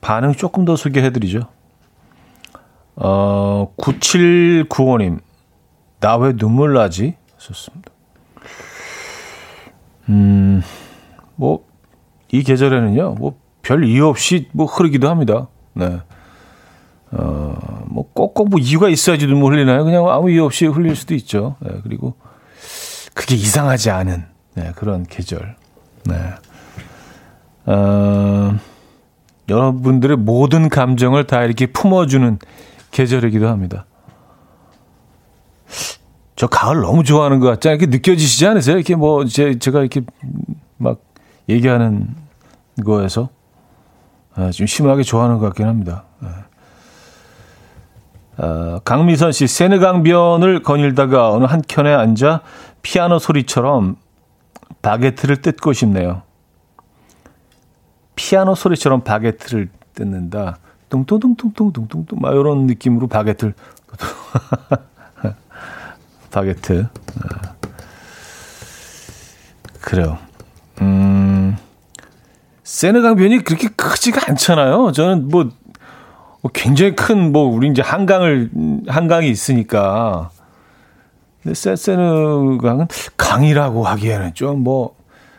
반응 0.00 0.32
조금 0.34 0.64
더 0.64 0.76
소개해드리죠. 0.76 1.40
어, 2.96 3.72
9795님 3.78 5.20
나 6.00 6.16
왜 6.16 6.32
눈물 6.32 6.74
나지? 6.74 7.14
썼습니다. 7.38 7.92
음, 10.08 10.62
뭐, 11.36 11.64
이 12.32 12.42
계절에는요, 12.42 13.14
뭐, 13.18 13.38
별 13.62 13.84
이유 13.84 14.08
없이 14.08 14.48
뭐 14.52 14.66
흐르기도 14.66 15.08
합니다. 15.08 15.46
네. 15.74 16.00
어, 17.12 17.84
뭐, 17.86 18.10
꼭꼭 18.12 18.48
뭐 18.50 18.58
이유가 18.58 18.88
있어야지 18.88 19.26
눈물 19.28 19.54
흘리나요? 19.54 19.84
그냥 19.84 20.08
아무 20.10 20.28
이유 20.30 20.44
없이 20.44 20.66
흘릴 20.66 20.96
수도 20.96 21.14
있죠. 21.14 21.54
네, 21.60 21.70
그리고 21.84 22.14
그게 23.14 23.34
이상하지 23.34 23.90
않은, 23.90 24.24
네, 24.54 24.72
그런 24.76 25.04
계절. 25.04 25.56
네. 26.04 26.34
어, 27.66 28.56
여러분들의 29.48 30.16
모든 30.16 30.68
감정을 30.68 31.26
다 31.26 31.42
이렇게 31.44 31.66
품어주는 31.66 32.38
계절이기도 32.90 33.48
합니다. 33.48 33.86
저 36.36 36.46
가을 36.46 36.80
너무 36.80 37.04
좋아하는 37.04 37.38
것 37.38 37.46
같지 37.46 37.68
않게 37.68 37.86
느껴지시지 37.86 38.46
않으세요? 38.46 38.76
이렇게 38.76 38.96
뭐, 38.96 39.24
제, 39.26 39.58
제가 39.58 39.80
이렇게 39.80 40.00
막 40.76 41.00
얘기하는 41.48 42.14
거에서 42.84 43.28
아, 44.34 44.50
좀 44.50 44.66
심하게 44.66 45.02
좋아하는 45.02 45.38
것 45.38 45.46
같긴 45.46 45.66
합니다. 45.66 46.04
아, 48.38 48.80
강미선 48.84 49.32
씨, 49.32 49.46
세느강변을 49.46 50.62
거닐다가 50.62 51.30
어느 51.30 51.44
한 51.44 51.62
켠에 51.66 51.92
앉아 51.92 52.40
피아노 52.82 53.18
소리처럼 53.18 53.96
바게트를 54.82 55.42
뜯고 55.42 55.72
싶네요. 55.72 56.22
피아노 58.16 58.54
소리처럼 58.54 59.02
바게트를 59.02 59.68
뜯는다. 59.94 60.58
뚱뚱뚱뚱뚱뚱뚱 60.90 62.18
막 62.20 62.34
이런 62.34 62.66
느낌으로 62.66 63.06
바게트를 63.08 63.54
바게트. 66.30 66.88
아. 67.22 67.52
그래요. 69.80 70.18
음. 70.80 71.56
세느강변이 72.64 73.44
그렇게 73.44 73.68
크지가 73.68 74.30
않잖아요. 74.30 74.92
저는 74.92 75.28
뭐, 75.28 75.50
뭐 76.40 76.50
굉장히 76.54 76.94
큰 76.94 77.32
뭐 77.32 77.44
우리 77.44 77.68
이제 77.68 77.82
한강을 77.82 78.50
한강이 78.88 79.28
있으니까. 79.28 80.30
근데 81.42 81.54
세, 81.54 81.74
세느강은 81.76 82.86
강이라고 83.16 83.84
하기에는 83.84 84.34
좀 84.34 84.62
뭐 84.62 84.94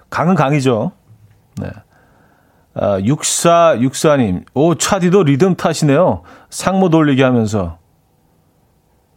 강은 0.10 0.36
강이죠. 0.36 0.92
네. 1.60 1.70
아, 2.76 3.00
6464님, 3.00 4.46
오, 4.54 4.76
차디도 4.76 5.24
리듬 5.24 5.56
탓이네요. 5.56 6.22
상모 6.52 6.90
돌리기 6.90 7.22
하면서. 7.24 7.78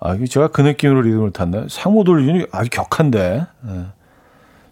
아, 0.01 0.15
이게 0.15 0.27
제가 0.27 0.49
그 0.49 0.63
느낌으로 0.63 1.03
리듬을 1.03 1.33
탔나요? 1.33 1.69
상모 1.69 2.05
돌리기는 2.05 2.47
아주 2.51 2.71
격한데. 2.71 3.47
네. 3.63 3.87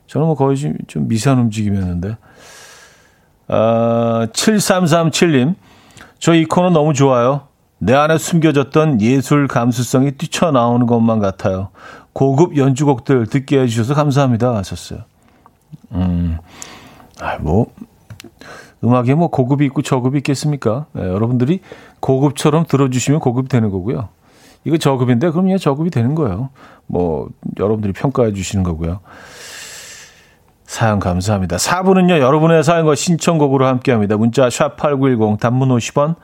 저는 0.07 0.27
뭐 0.27 0.35
거의 0.35 0.57
좀, 0.57 0.75
좀 0.87 1.09
미세한 1.09 1.39
움직임이었는데. 1.39 2.17
아, 3.49 4.27
7337님, 4.33 5.57
저 6.19 6.35
이 6.35 6.47
코너 6.47 6.71
너무 6.71 6.95
좋아요. 6.95 7.49
내 7.79 7.93
안에 7.95 8.17
숨겨졌던 8.17 9.03
예술 9.03 9.47
감수성이 9.47 10.12
뛰쳐나오는 10.12 10.87
것만 10.87 11.19
같아요. 11.21 11.69
고급 12.15 12.57
연주곡들 12.57 13.27
듣게 13.27 13.61
해주셔서 13.61 13.95
감사합니다. 13.95 14.55
하셨어요. 14.57 15.01
음, 15.93 16.39
아, 17.21 17.37
뭐, 17.39 17.67
음악에 18.83 19.15
뭐 19.15 19.29
고급이 19.29 19.67
있고 19.67 19.83
저급이 19.83 20.19
있겠습니까? 20.19 20.87
네, 20.93 21.03
여러분들이 21.03 21.61
고급처럼 22.01 22.65
들어주시면 22.67 23.21
고급이 23.21 23.49
되는 23.49 23.71
거고요. 23.71 24.09
이거 24.65 24.79
저급인데 24.79 25.31
그럼 25.31 25.45
그냥 25.45 25.59
저급이 25.59 25.91
되는 25.91 26.15
거예요. 26.15 26.51
뭐 26.87 27.29
여러분들이 27.59 27.93
평가해 27.93 28.33
주시는 28.33 28.62
거고요. 28.62 29.01
사연 30.65 30.99
감사합니다. 31.01 31.57
4부는요. 31.57 32.19
여러분의 32.19 32.65
사연과 32.65 32.95
신청곡으로 32.95 33.67
함께 33.67 33.93
합니다. 33.93 34.17
문자 34.17 34.49
샵8910 34.49 35.39
단문 35.39 35.69
50원 35.69 36.17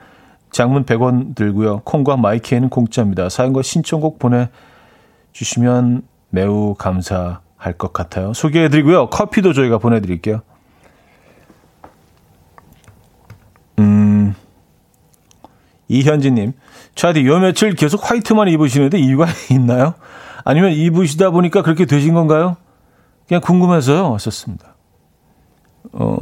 장문 0.51 0.85
100원 0.85 1.35
들고요. 1.35 1.81
콩과 1.85 2.17
마이키에는 2.17 2.71
공짜입니다. 2.71 3.29
사연과 3.29 3.63
신청곡 3.63 4.19
보내 4.19 4.49
주시면 5.33 6.03
매우 6.31 6.75
감사할 6.75 7.75
것 7.79 7.93
같아요. 7.93 8.33
소개해드리고요. 8.33 9.11
커피도 9.11 9.53
저희가 9.53 9.79
보내드릴게요. 9.79 10.43
음, 13.79 14.35
이현진님, 15.89 16.53
차디, 16.95 17.27
요 17.27 17.39
며칠 17.39 17.75
계속 17.75 18.09
화이트만 18.11 18.49
입으시는데 18.49 18.99
이유가 18.99 19.27
있나요? 19.51 19.95
아니면 20.45 20.73
입으시다 20.73 21.31
보니까 21.31 21.63
그렇게 21.63 21.85
되신 21.87 22.15
건가요? 22.15 22.57
그냥 23.29 23.41
궁금해서요. 23.41 24.17
썼습니다. 24.19 24.75
어, 25.93 26.17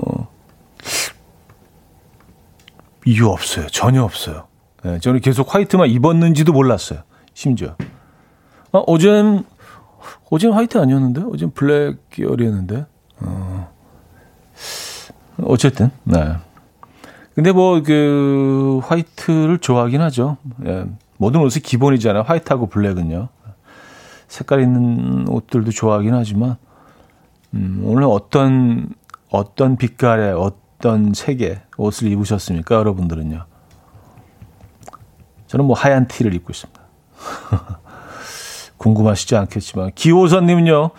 이유 3.07 3.29
없어요. 3.29 3.67
전혀 3.69 4.03
없어요. 4.03 4.47
네, 4.83 4.99
저는 5.01 5.21
계속 5.21 5.55
화이트만 5.55 5.89
입었는지도 5.89 6.53
몰랐어요. 6.53 7.01
심지어. 7.35 7.77
어, 8.73 8.79
어젠, 8.81 9.45
어젠 10.31 10.53
화이트 10.53 10.79
아니었는데? 10.79 11.23
어젠 11.33 11.51
블랙 11.53 11.99
계열이었는데? 12.11 12.87
어, 13.21 13.73
어쨌든, 15.43 15.91
네. 16.05 16.37
근데 17.35 17.53
뭐 17.53 17.81
그 17.83 18.81
화이트를 18.83 19.59
좋아하긴 19.59 20.01
하죠. 20.03 20.39
예. 20.66 20.87
모든 21.19 21.41
옷이 21.41 21.62
기본이잖아요. 21.62 22.23
화이트하고 22.25 22.66
블랙은요. 22.66 23.29
색깔 24.27 24.61
있는 24.61 25.29
옷들도 25.29 25.71
좋아하긴 25.71 26.14
하지만 26.14 26.57
음, 27.55 27.83
오늘 27.85 28.05
어떤 28.05 28.91
어떤 29.31 29.77
빛깔의 29.77 30.33
어떤 30.33 31.14
색의 31.14 31.62
옷을 31.77 32.09
입으셨습니까? 32.09 32.75
여러분들은요? 32.75 33.45
저는 35.47 35.64
뭐 35.64 35.77
하얀 35.77 36.09
티를 36.09 36.35
입고 36.35 36.51
있습니다. 36.51 36.81
궁금하시지 38.79 39.37
않겠지만. 39.37 39.93
기호선님은요, 39.95 40.91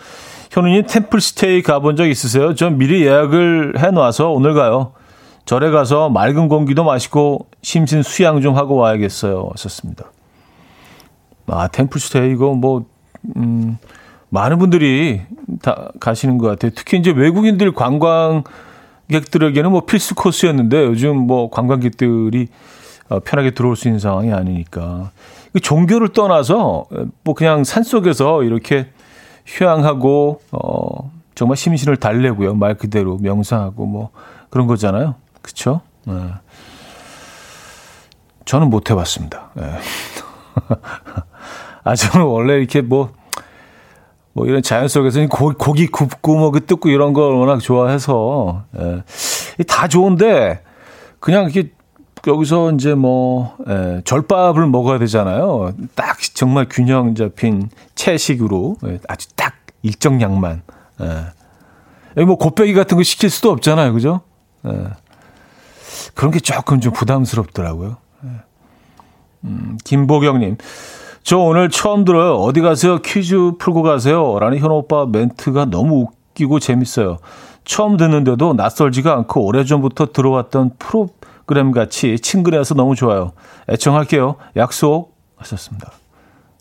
현우님 0.50 0.86
템플스테이 0.86 1.62
가본 1.62 1.96
적 1.96 2.06
있으세요? 2.06 2.54
전 2.54 2.78
미리 2.78 3.04
예약을 3.04 3.74
해놔서 3.78 4.30
오늘 4.30 4.54
가요. 4.54 4.92
절에 5.44 5.70
가서 5.70 6.08
맑은 6.10 6.48
공기도 6.48 6.84
마시고 6.84 7.46
심신 7.62 8.02
수양 8.02 8.40
좀 8.40 8.56
하고 8.56 8.76
와야겠어요. 8.76 9.48
하셨습니다. 9.52 10.06
아, 11.46 11.68
템플스테이 11.68 12.32
이거 12.32 12.54
뭐, 12.54 12.86
음, 13.36 13.78
많은 14.28 14.58
분들이 14.58 15.22
다 15.60 15.90
가시는 15.98 16.38
것 16.38 16.46
같아요. 16.46 16.70
특히 16.74 16.98
이제 16.98 17.10
외국인들 17.10 17.72
관광객들에게는 17.72 19.72
뭐 19.72 19.84
필수 19.84 20.14
코스였는데 20.14 20.84
요즘 20.84 21.16
뭐 21.16 21.50
관광객들이 21.50 22.46
어, 23.08 23.18
편하게 23.18 23.50
들어올 23.50 23.74
수 23.76 23.88
있는 23.88 23.98
상황이 23.98 24.32
아니니까. 24.32 25.10
종교를 25.58 26.10
떠나서 26.10 26.84
뭐 27.24 27.34
그냥 27.34 27.64
산 27.64 27.82
속에서 27.82 28.44
이렇게 28.44 28.88
휴양하고 29.46 30.40
어 30.52 31.10
정말 31.34 31.56
심신을 31.56 31.96
달래고요. 31.96 32.54
말 32.54 32.74
그대로 32.74 33.16
명상하고 33.18 33.86
뭐 33.86 34.10
그런 34.50 34.66
거잖아요. 34.66 35.16
그렇죠? 35.42 35.80
네. 36.04 36.14
저는 38.44 38.70
못 38.70 38.90
해봤습니다. 38.90 39.50
네. 39.54 39.64
아 41.84 41.94
저는 41.94 42.26
원래 42.26 42.54
이렇게 42.58 42.80
뭐뭐 42.82 43.10
이런 44.46 44.62
자연 44.62 44.88
속에서 44.88 45.24
고, 45.28 45.52
고기 45.56 45.86
굽고 45.86 46.36
뭐 46.36 46.50
그 46.50 46.66
뜯고 46.66 46.88
이런 46.90 47.12
걸 47.12 47.34
워낙 47.34 47.60
좋아해서 47.60 48.64
예. 48.78 49.64
다 49.64 49.88
좋은데 49.88 50.62
그냥 51.20 51.44
이렇게 51.44 51.70
여기서 52.26 52.72
이제 52.72 52.94
뭐 52.94 53.56
예, 53.68 54.02
절밥을 54.04 54.66
먹어야 54.66 54.98
되잖아요. 54.98 55.72
딱 55.94 56.18
정말 56.34 56.66
균형 56.70 57.14
잡힌 57.14 57.70
채식으로 57.94 58.76
예, 58.86 58.98
아주 59.08 59.28
딱 59.36 59.54
일정 59.82 60.20
양만. 60.20 60.62
예. 61.00 62.24
뭐 62.24 62.36
곱빼기 62.36 62.74
같은 62.74 62.96
거 62.96 63.02
시킬 63.02 63.30
수도 63.30 63.50
없잖아요, 63.50 63.92
그죠? 63.92 64.20
예. 64.66 64.70
그런 66.14 66.30
게 66.30 66.40
조금 66.40 66.80
좀 66.80 66.92
부담스럽더라고요. 66.92 67.96
예. 68.24 68.28
음, 69.44 69.78
김보경님. 69.84 70.58
저 71.22 71.38
오늘 71.38 71.70
처음 71.70 72.04
들어요. 72.04 72.36
어디 72.36 72.60
가세요? 72.60 72.98
퀴즈 72.98 73.52
풀고 73.58 73.82
가세요. 73.82 74.38
라는 74.38 74.58
현호 74.58 74.78
오빠 74.78 75.06
멘트가 75.06 75.66
너무 75.66 76.08
웃기고 76.32 76.60
재밌어요. 76.60 77.18
처음 77.64 77.96
듣는데도 77.96 78.54
낯설지가 78.54 79.12
않고 79.14 79.44
오래전부터 79.44 80.06
들어왔던 80.12 80.72
프로그램 81.50 81.72
같이 81.72 82.20
친근해서 82.20 82.74
너무 82.74 82.94
좋아요. 82.94 83.32
애청할게요. 83.68 84.36
약속 84.56 85.16
하셨습니다. 85.36 85.90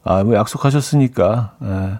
아, 0.03 0.23
뭐 0.23 0.35
약속하셨으니까, 0.35 1.53
예. 1.61 1.99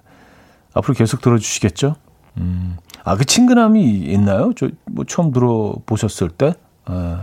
앞으로 0.74 0.96
계속 0.96 1.22
들어주시겠죠? 1.22 1.96
음. 2.38 2.78
아, 3.04 3.16
그 3.16 3.26
친근함이 3.26 3.84
있나요? 3.84 4.54
저, 4.58 4.70
뭐, 4.86 5.06
처음 5.06 5.32
들어보셨을 5.32 6.30
때? 6.30 6.56
예. 6.90 7.18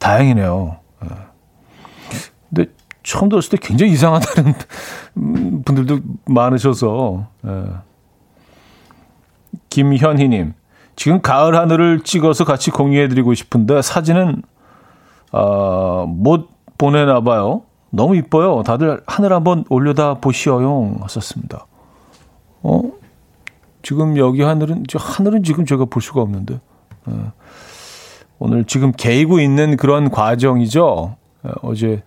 다행이네요. 0.00 0.78
예. 1.04 1.08
근데 2.48 2.72
처음 3.04 3.28
들었을 3.28 3.50
때 3.50 3.58
굉장히 3.60 3.92
이상하다는 3.92 4.54
분들도 5.64 6.00
많으셔서. 6.26 7.28
예. 7.46 7.64
김현희님, 9.70 10.54
지금 10.96 11.20
가을 11.20 11.54
하늘을 11.54 12.00
찍어서 12.00 12.44
같이 12.44 12.70
공유해드리고 12.70 13.34
싶은데 13.34 13.82
사진은 13.82 14.42
어, 15.32 16.06
못 16.06 16.48
보내나 16.78 17.20
봐요. 17.20 17.62
너무 17.90 18.16
이뻐요. 18.16 18.62
다들 18.62 19.02
하늘 19.06 19.32
한번 19.32 19.64
올려다 19.70 20.14
보시어용 20.14 20.98
하셨습니다. 21.02 21.66
어? 22.62 22.82
지금 23.82 24.16
여기 24.16 24.42
하늘은 24.42 24.84
저 24.88 24.98
하늘은 24.98 25.42
지금 25.42 25.64
제가 25.64 25.84
볼 25.86 26.02
수가 26.02 26.20
없는데. 26.20 26.60
예. 27.08 27.12
오늘 28.38 28.64
지금 28.64 28.92
개이고 28.92 29.40
있는 29.40 29.76
그런 29.76 30.10
과정이죠. 30.10 31.16
예, 31.46 31.50
어제 31.62 32.02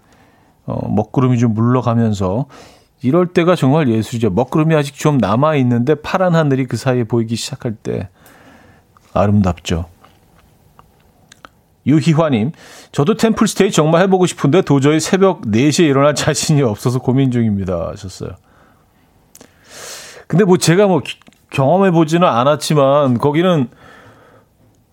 어, 0.65 0.87
먹구름이 0.87 1.39
좀 1.39 1.53
물러가면서 1.53 2.45
이럴 3.01 3.27
때가 3.27 3.55
정말 3.55 3.89
예술이죠. 3.89 4.29
먹구름이 4.31 4.75
아직 4.75 4.93
좀 4.95 5.17
남아 5.17 5.55
있는데 5.55 5.95
파란 5.95 6.35
하늘이 6.35 6.65
그 6.65 6.77
사이에 6.77 7.05
보이기 7.05 7.35
시작할 7.35 7.73
때 7.75 8.09
아름답죠. 9.13 9.85
유희화님, 11.85 12.51
저도 12.91 13.15
템플스테이 13.15 13.71
정말 13.71 14.01
해보고 14.03 14.25
싶은데 14.25 14.61
도저히 14.61 14.99
새벽 14.99 15.41
4시에 15.43 15.85
일어날 15.87 16.13
자신이 16.15 16.61
없어서 16.61 16.99
고민 16.99 17.31
중입니다. 17.31 17.89
하셨어요. 17.91 18.31
근데 20.27 20.43
뭐 20.45 20.57
제가 20.57 20.87
뭐 20.87 21.01
경험해보지는 21.49 22.27
않았지만 22.27 23.17
거기는 23.17 23.69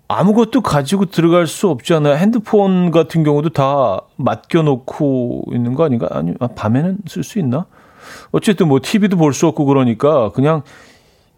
아무것도 0.08 0.60
가지고 0.62 1.06
들어갈 1.06 1.46
수 1.46 1.68
없지 1.68 1.92
않아요? 1.94 2.14
핸드폰 2.14 2.90
같은 2.92 3.24
경우도 3.24 3.50
다 3.50 4.00
맡겨놓고 4.16 5.46
있는 5.52 5.74
거 5.74 5.84
아닌가? 5.84 6.06
아니, 6.12 6.32
아, 6.38 6.46
밤에는 6.46 6.98
쓸 7.06 7.24
수 7.24 7.38
있나? 7.40 7.66
어쨌든 8.30 8.68
뭐 8.68 8.78
TV도 8.80 9.16
볼 9.16 9.32
수 9.32 9.46
없고 9.48 9.64
그러니까 9.64 10.30
그냥 10.30 10.62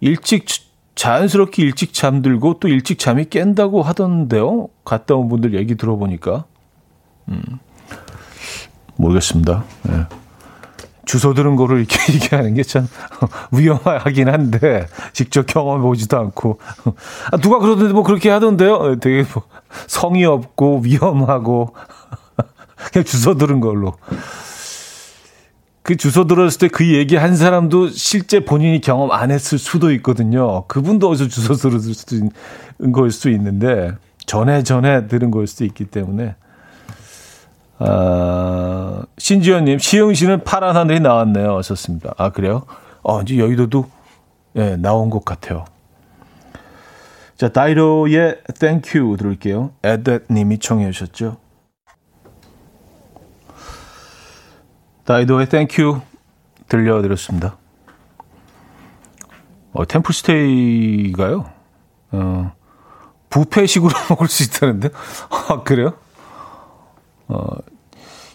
일찍 0.01 0.45
자연스럽게 0.99 1.63
일찍 1.63 1.95
잠들고 1.95 2.59
또 2.59 2.67
일찍 2.67 2.99
잠이 2.99 3.27
깬다고 3.27 3.83
하던데요. 3.83 4.67
갔다 4.85 5.15
온 5.15 5.29
분들 5.29 5.55
얘기 5.55 5.77
들어보니까. 5.77 6.45
음, 7.29 7.41
모르겠습니다. 8.97 9.63
네. 9.85 10.07
주소 11.07 11.35
들은 11.35 11.55
거를 11.55 11.79
이렇게 11.79 11.97
얘기하는 12.15 12.55
게 12.55 12.65
참 12.65 12.89
위험하긴 13.53 14.29
한데 14.29 14.89
직접 15.13 15.47
경험해 15.47 15.83
보지도 15.83 16.19
않고 16.19 16.59
아, 17.31 17.37
누가 17.37 17.61
그러던데 17.61 17.93
뭐 17.93 18.03
그렇게 18.03 18.29
하던데요. 18.29 18.99
되게 18.99 19.25
뭐 19.33 19.45
성의 19.87 20.25
없고 20.25 20.81
위험하고 20.83 21.77
그냥 22.93 23.05
주소 23.05 23.37
들은 23.37 23.61
걸로. 23.61 23.95
그 25.89 25.97
주소 25.97 26.27
들었을 26.27 26.59
때 26.59 26.69
그 26.69 26.93
얘기 26.93 27.17
한 27.17 27.35
사람도 27.35 27.89
실제 27.89 28.41
본인이 28.41 28.79
경험 28.83 29.11
안 29.11 29.31
했을 29.31 29.57
수도 29.59 29.91
있거든요. 29.93 30.67
그분도 30.67 31.09
어디서 31.09 31.29
주소 31.29 31.55
들었을 31.55 31.95
수도 31.95 32.15
있는 32.15 32.93
걸 32.93 33.11
수도 33.11 33.31
있는데 33.31 33.93
전에 34.27 34.63
전에 34.65 35.07
들은 35.07 35.31
걸 35.31 35.47
수도 35.47 35.65
있기 35.65 35.87
때문에 35.87 36.35
아, 37.79 39.03
신지현님, 39.17 39.79
시흥 39.79 40.13
시는 40.13 40.45
파란 40.45 40.77
하늘이 40.77 41.01
나왔네요. 41.01 41.57
하셨습니다. 41.57 42.13
아, 42.19 42.29
그래요? 42.31 42.65
어, 43.03 43.23
이제 43.23 43.39
여의도도, 43.39 43.87
예, 44.57 44.77
나온 44.77 45.09
것 45.09 45.25
같아요. 45.25 45.65
자, 47.39 47.49
다이로의 47.49 48.41
Thank 48.59 49.01
You 49.01 49.17
들을게요. 49.17 49.71
에댓 49.85 50.25
님이 50.31 50.59
청해 50.59 50.91
주셨죠. 50.91 51.39
다이도의 55.09 55.47
You 55.79 56.03
들려드렸습니다. 56.69 57.57
어, 59.73 59.87
템플스테이가요? 59.87 61.51
어, 62.13 62.53
부페식으로 63.31 63.91
먹을 64.11 64.29
수 64.29 64.43
있다는데? 64.43 64.91
아, 65.31 65.63
그래요? 65.63 65.95
어, 67.27 67.43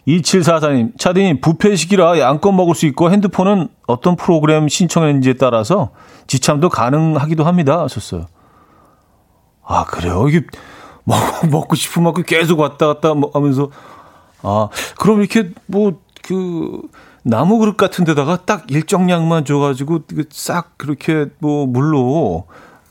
2744님, 0.08 0.98
차디님, 0.98 1.42
부페식이라 1.42 2.18
양껏 2.18 2.52
먹을 2.52 2.74
수 2.74 2.88
있고 2.88 3.12
핸드폰은 3.12 3.70
어떤 3.86 4.16
프로그램 4.16 4.68
신청했는지에 4.68 5.34
따라서 5.34 5.92
지참도 6.26 6.70
가능하기도 6.70 7.44
합니다. 7.44 7.84
하셨어요. 7.84 8.26
아, 9.64 9.86
그래요? 9.86 10.28
이게 10.28 10.42
먹, 11.06 11.18
먹고 11.52 11.76
싶은 11.76 12.02
만큼 12.02 12.24
계속 12.26 12.60
왔다 12.60 12.88
갔다 12.88 13.14
하면서, 13.34 13.70
아, 14.42 14.70
그럼 14.98 15.20
이렇게 15.20 15.52
뭐, 15.68 16.02
그, 16.24 16.82
나무 17.24 17.60
그릇 17.60 17.78
같은 17.78 18.04
데다가 18.06 18.46
딱 18.46 18.70
일정량만 18.70 19.46
줘가지고 19.46 20.02
싹 20.30 20.78
그렇게 20.78 21.28
뭐 21.40 21.66
물로 21.66 22.48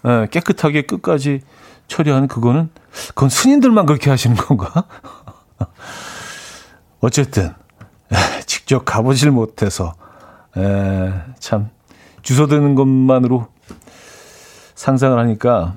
예, 0.06 0.28
깨끗하게 0.30 0.82
끝까지 0.82 1.42
처리하는 1.86 2.28
그거는, 2.28 2.70
그건 3.08 3.28
스님들만 3.28 3.86
그렇게 3.86 4.10
하시는 4.10 4.36
건가? 4.36 4.84
어쨌든 7.00 7.52
직접 8.46 8.84
가보질 8.84 9.30
못해서 9.30 9.94
에, 10.56 11.12
참 11.38 11.70
주소 12.22 12.46
드는 12.46 12.74
것만으로 12.74 13.48
상상을 14.74 15.18
하니까 15.18 15.76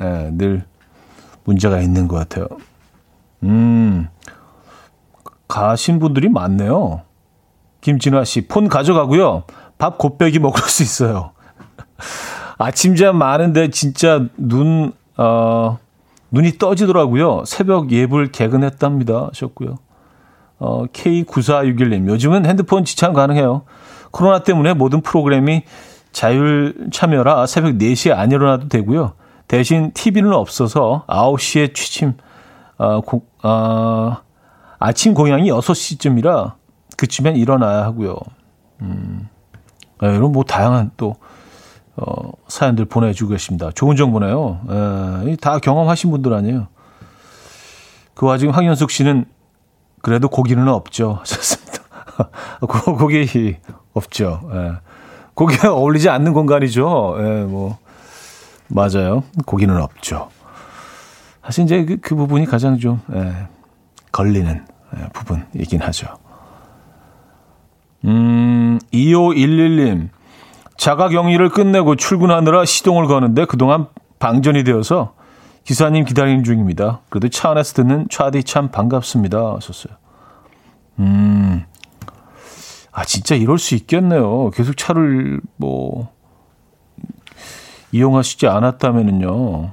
에, 0.00 0.30
늘 0.32 0.64
문제가 1.44 1.80
있는 1.80 2.08
것 2.08 2.16
같아요. 2.16 2.46
음, 3.42 4.08
가신 5.50 5.98
분들이 5.98 6.30
많네요. 6.30 7.02
김진화 7.82 8.24
씨, 8.24 8.46
폰 8.46 8.68
가져가고요. 8.68 9.44
밥 9.76 9.98
곱빼기 9.98 10.38
먹을 10.38 10.62
수 10.62 10.82
있어요. 10.82 11.32
아침잠 12.58 13.16
많은데 13.16 13.70
진짜 13.70 14.26
눈, 14.36 14.92
어, 15.16 15.78
눈이 16.30 16.58
떠지더라고요. 16.58 17.44
새벽 17.46 17.90
예불 17.90 18.30
개근했답니다. 18.30 19.28
하셨고요. 19.28 19.78
어, 20.58 20.84
K9461님, 20.86 22.06
요즘은 22.06 22.46
핸드폰 22.46 22.84
지창 22.84 23.12
가능해요. 23.12 23.62
코로나 24.10 24.40
때문에 24.40 24.74
모든 24.74 25.00
프로그램이 25.00 25.62
자율 26.12 26.88
참여라 26.92 27.46
새벽 27.46 27.78
4시에 27.78 28.12
안 28.12 28.30
일어나도 28.30 28.68
되고요. 28.68 29.14
대신 29.48 29.92
TV는 29.94 30.32
없어서 30.32 31.04
9시에 31.08 31.74
취침, 31.74 32.12
어, 32.76 33.00
고, 33.00 33.24
어, 33.42 34.18
아침 34.80 35.12
공양이 35.12 35.50
6시쯤이라 35.50 36.54
그쯤엔 36.96 37.36
일어나야 37.36 37.84
하고요. 37.84 38.16
음, 38.80 39.28
네, 40.00 40.16
이런 40.16 40.32
뭐 40.32 40.42
다양한 40.42 40.90
또, 40.96 41.16
어, 41.96 42.32
사연들 42.48 42.86
보내주고 42.86 43.30
계십니다. 43.30 43.70
좋은 43.74 43.94
정보네요. 43.94 44.60
에, 45.28 45.36
다 45.36 45.58
경험하신 45.58 46.10
분들 46.10 46.32
아니에요. 46.32 46.68
그 48.14 48.26
와중에 48.26 48.52
황현숙 48.52 48.90
씨는 48.90 49.26
그래도 50.02 50.28
고기는 50.28 50.66
없죠. 50.66 51.18
하셨습니다. 51.20 51.82
고기 52.98 53.56
없죠. 53.92 54.40
예. 54.52 54.72
고기가 55.34 55.74
어울리지 55.74 56.08
않는 56.08 56.32
공간이죠. 56.32 57.16
예, 57.18 57.44
뭐. 57.44 57.78
맞아요. 58.68 59.24
고기는 59.46 59.76
없죠. 59.76 60.30
사실 61.44 61.64
이제 61.64 61.84
그, 61.84 61.96
그 61.98 62.14
부분이 62.14 62.46
가장 62.46 62.78
좀, 62.78 63.00
예, 63.14 63.48
걸리는 64.12 64.64
예, 64.96 65.08
부분이긴 65.12 65.80
하죠. 65.82 66.08
음, 68.04 68.78
2511님. 68.92 70.08
자가 70.76 71.08
격리를 71.10 71.46
끝내고 71.50 71.96
출근하느라 71.96 72.64
시동을 72.64 73.06
거는데 73.06 73.44
그동안 73.44 73.86
방전이 74.18 74.64
되어서 74.64 75.14
기사님 75.64 76.04
기다리는 76.04 76.42
중입니다. 76.42 77.00
그래도 77.10 77.28
차 77.28 77.50
안에서 77.50 77.74
듣는 77.74 78.06
차디 78.10 78.44
참 78.44 78.70
반갑습니다. 78.70 79.56
하셨어요. 79.56 79.94
음, 81.00 81.64
아, 82.92 83.04
진짜 83.04 83.34
이럴 83.34 83.58
수 83.58 83.74
있겠네요. 83.74 84.50
계속 84.50 84.76
차를 84.76 85.40
뭐, 85.56 86.12
이용하시지 87.92 88.46
않았다면은요, 88.46 89.70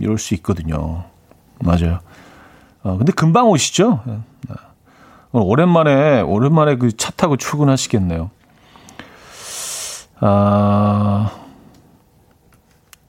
이럴 0.00 0.18
수 0.18 0.34
있거든요. 0.34 1.04
맞아요. 1.60 2.00
어, 2.86 2.96
근데 2.96 3.10
금방 3.12 3.48
오시죠? 3.48 4.00
네. 4.06 4.18
오랜만에, 5.32 6.20
오랜만에 6.20 6.76
그 6.76 6.92
차 6.96 7.10
타고 7.10 7.36
출근하시겠네요. 7.36 8.30
아, 10.20 11.30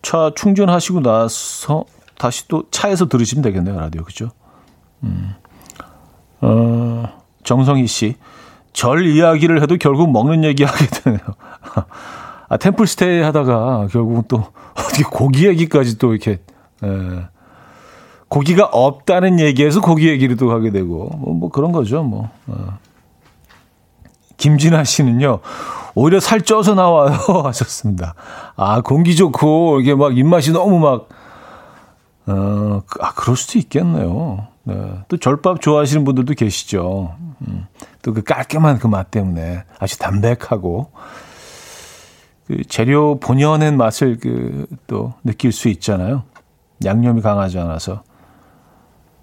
차 0.02 0.32
충전하시고 0.36 1.02
나서 1.02 1.86
다시 2.18 2.48
또 2.48 2.64
차에서 2.72 3.08
들으시면 3.08 3.44
되겠네요, 3.44 3.80
라디오. 3.80 4.04
그죠? 4.04 4.32
음. 5.04 5.36
어, 6.42 7.06
정성희 7.44 7.86
씨. 7.88 8.16
절 8.74 9.06
이야기를 9.06 9.62
해도 9.62 9.78
결국 9.80 10.12
먹는 10.12 10.44
얘기 10.44 10.64
하게 10.64 10.86
되네요. 10.88 11.20
아, 12.50 12.58
템플스테이 12.58 13.22
하다가 13.22 13.88
결국은 13.92 14.24
또 14.28 14.44
어떻게 14.74 15.04
고기 15.04 15.46
얘기까지 15.48 15.98
또 16.00 16.14
이렇게, 16.14 16.32
에, 16.84 16.88
예. 16.88 17.28
고기가 18.30 18.66
없다는 18.66 19.40
얘기에서 19.40 19.82
고기 19.82 20.10
얘기를 20.10 20.36
또 20.36 20.52
하게 20.52 20.72
되고, 20.72 21.10
뭐, 21.18 21.34
뭐 21.34 21.50
그런 21.50 21.72
거죠, 21.72 22.04
뭐. 22.04 22.30
어. 22.48 22.78
김진아 24.38 24.84
씨는요, 24.84 25.40
오히려 25.96 26.20
살 26.20 26.42
쪄서 26.42 26.76
나와요. 26.76 27.14
하셨습니다. 27.46 28.14
아, 28.56 28.82
공기 28.82 29.16
좋고, 29.16 29.80
이게 29.82 29.96
막 29.96 30.18
입맛이 30.18 30.52
너무 30.52 30.80
막, 30.80 31.10
어, 32.28 32.82
그, 32.86 33.00
아, 33.02 33.14
그럴 33.14 33.36
수도 33.38 33.58
있겠네요. 33.60 34.48
네. 34.64 34.76
또 35.08 35.18
절밥 35.18 35.62
좋아하시는 35.62 36.04
분들도 36.04 36.34
계시죠. 36.34 37.16
음, 37.48 37.68
또그 38.02 38.24
깔끔한 38.24 38.80
그 38.80 38.88
맛 38.88 39.10
때문에 39.10 39.64
아주 39.80 39.98
담백하고, 39.98 40.92
그 42.48 42.64
재료 42.68 43.20
본연의 43.20 43.74
맛을 43.74 44.18
그 44.20 44.68
또 44.88 45.14
느낄 45.24 45.52
수 45.52 45.68
있잖아요. 45.70 46.24
양념이 46.84 47.22
강하지 47.22 47.60
않아서. 47.60 48.04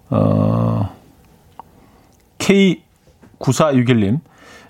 어, 0.09 0.89
K9461님, 2.37 4.19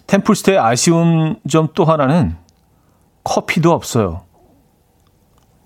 템플스테의 0.07 0.59
아쉬운 0.59 1.37
점 1.49 1.69
또 1.73 1.83
하나는 1.85 2.35
커피도 3.23 3.71
없어요. 3.71 4.21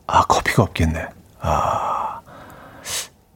아, 0.07 0.23
커피가 0.25 0.63
없겠네. 0.63 1.07
아. 1.41 2.21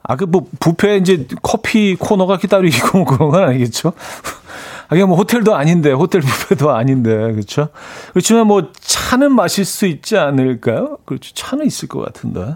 아, 0.03 0.15
그, 0.15 0.23
뭐, 0.25 0.45
부페 0.59 0.97
이제 0.97 1.27
커피 1.41 1.95
코너가 1.95 2.38
따로 2.49 2.67
있고 2.67 3.05
그런 3.05 3.29
건 3.29 3.43
아니겠죠? 3.43 3.93
아, 4.89 4.95
이게 4.95 5.05
뭐 5.05 5.15
호텔도 5.17 5.55
아닌데, 5.55 5.91
호텔 5.91 6.21
부페도 6.21 6.71
아닌데, 6.71 7.11
그렇죠? 7.31 7.69
그렇지만 8.11 8.47
뭐 8.47 8.71
차는 8.81 9.34
마실 9.34 9.65
수 9.65 9.86
있지 9.86 10.17
않을까요? 10.17 10.97
그렇죠. 11.05 11.34
차는 11.34 11.65
있을 11.65 11.88
것 11.88 12.01
같은데. 12.01 12.55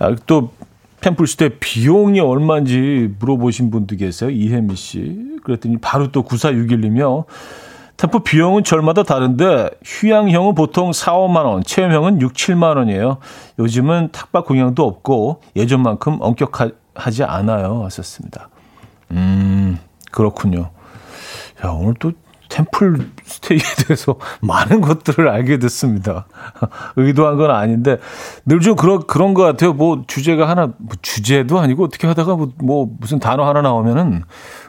아, 0.00 0.14
또 0.26 0.52
템플스테 1.00 1.58
비용이 1.60 2.20
얼마인지 2.20 3.14
물어보신 3.18 3.70
분도 3.70 3.96
계세요. 3.96 4.30
이혜미 4.30 4.74
씨. 4.76 5.38
그랬더니 5.44 5.78
바로 5.78 6.10
또 6.10 6.24
9461이며 6.24 7.24
템플 7.96 8.20
비용은 8.22 8.62
절마다 8.62 9.02
다른데 9.02 9.70
휴양형은 9.84 10.54
보통 10.54 10.92
4, 10.92 11.14
5만 11.14 11.44
원, 11.44 11.64
체험형은 11.64 12.20
6, 12.20 12.32
7만 12.32 12.76
원이에요. 12.76 13.18
요즘은 13.58 14.10
탁박 14.12 14.46
공양도 14.46 14.84
없고 14.84 15.40
예전만큼 15.56 16.18
엄격하지 16.20 17.24
않아요. 17.24 17.80
왔었습니다. 17.80 18.50
음, 19.10 19.78
그렇군요. 20.12 20.70
야, 21.64 21.70
오늘 21.70 21.94
또 21.98 22.12
템플 22.48 23.10
스테이에 23.24 23.62
대해서 23.86 24.16
많은 24.40 24.80
것들을 24.80 25.28
알게 25.28 25.58
됐습니다. 25.58 26.26
의도한 26.96 27.36
건 27.36 27.50
아닌데 27.50 27.98
늘 28.46 28.60
좀 28.60 28.76
그런 28.76 29.06
그런 29.06 29.34
것 29.34 29.42
같아요. 29.42 29.72
뭐 29.72 30.04
주제가 30.06 30.48
하나 30.48 30.72
뭐 30.78 30.96
주제도 31.00 31.58
아니고 31.58 31.84
어떻게 31.84 32.06
하다가 32.06 32.36
뭐, 32.36 32.52
뭐, 32.58 32.90
무슨 32.98 33.18
단어 33.18 33.46
하나 33.46 33.62
나오면은 33.62 34.24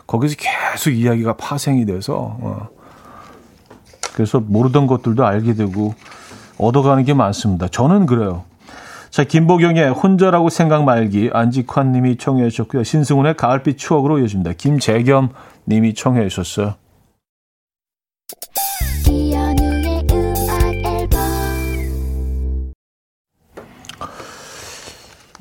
거기서 0.08 0.36
계속 0.38 0.92
이야기가 0.92 1.34
파생이 1.34 1.86
돼서 1.86 2.38
어. 2.42 2.70
그래서 4.14 4.40
모르던 4.40 4.88
것들도 4.88 5.26
알게 5.26 5.54
되고 5.54 5.94
얻어가는 6.58 7.04
게 7.06 7.14
많습니다. 7.14 7.68
저는 7.68 8.06
그래요. 8.06 8.44
자, 9.10 9.24
김보경의 9.24 9.90
혼자라고 9.90 10.50
생각 10.50 10.84
말기 10.84 11.30
안직환 11.34 11.92
님이 11.92 12.18
청해 12.18 12.50
주셨고요. 12.50 12.84
신승훈의 12.84 13.36
가을빛 13.36 13.78
추억으로 13.78 14.20
이어집니다. 14.20 14.54
김재겸 14.54 15.30
님이 15.68 15.94
청해 15.94 16.28
주셨어요. 16.28 16.76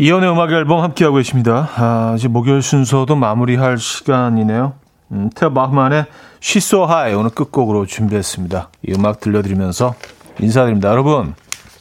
이연의 0.01 0.31
음악 0.31 0.53
앨범 0.53 0.81
함께하고 0.81 1.17
계십니다. 1.17 1.69
아, 1.75 2.15
이제 2.17 2.29
목요일 2.29 2.63
순서도 2.63 3.17
마무리할 3.17 3.79
시간이네요. 3.79 4.75
음, 5.11 5.29
테어 5.35 5.51
마흐만의 5.51 6.07
She's 6.41 6.59
So 6.59 6.85
High 6.85 7.19
오늘 7.19 7.31
끝곡으로 7.31 7.85
준비했습니다. 7.85 8.71
이 8.87 8.93
음악 8.95 9.19
들려드리면서 9.19 9.95
인사드립니다. 10.39 10.91
여러분, 10.91 11.35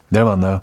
내일 0.10 0.26
만나요. 0.26 0.60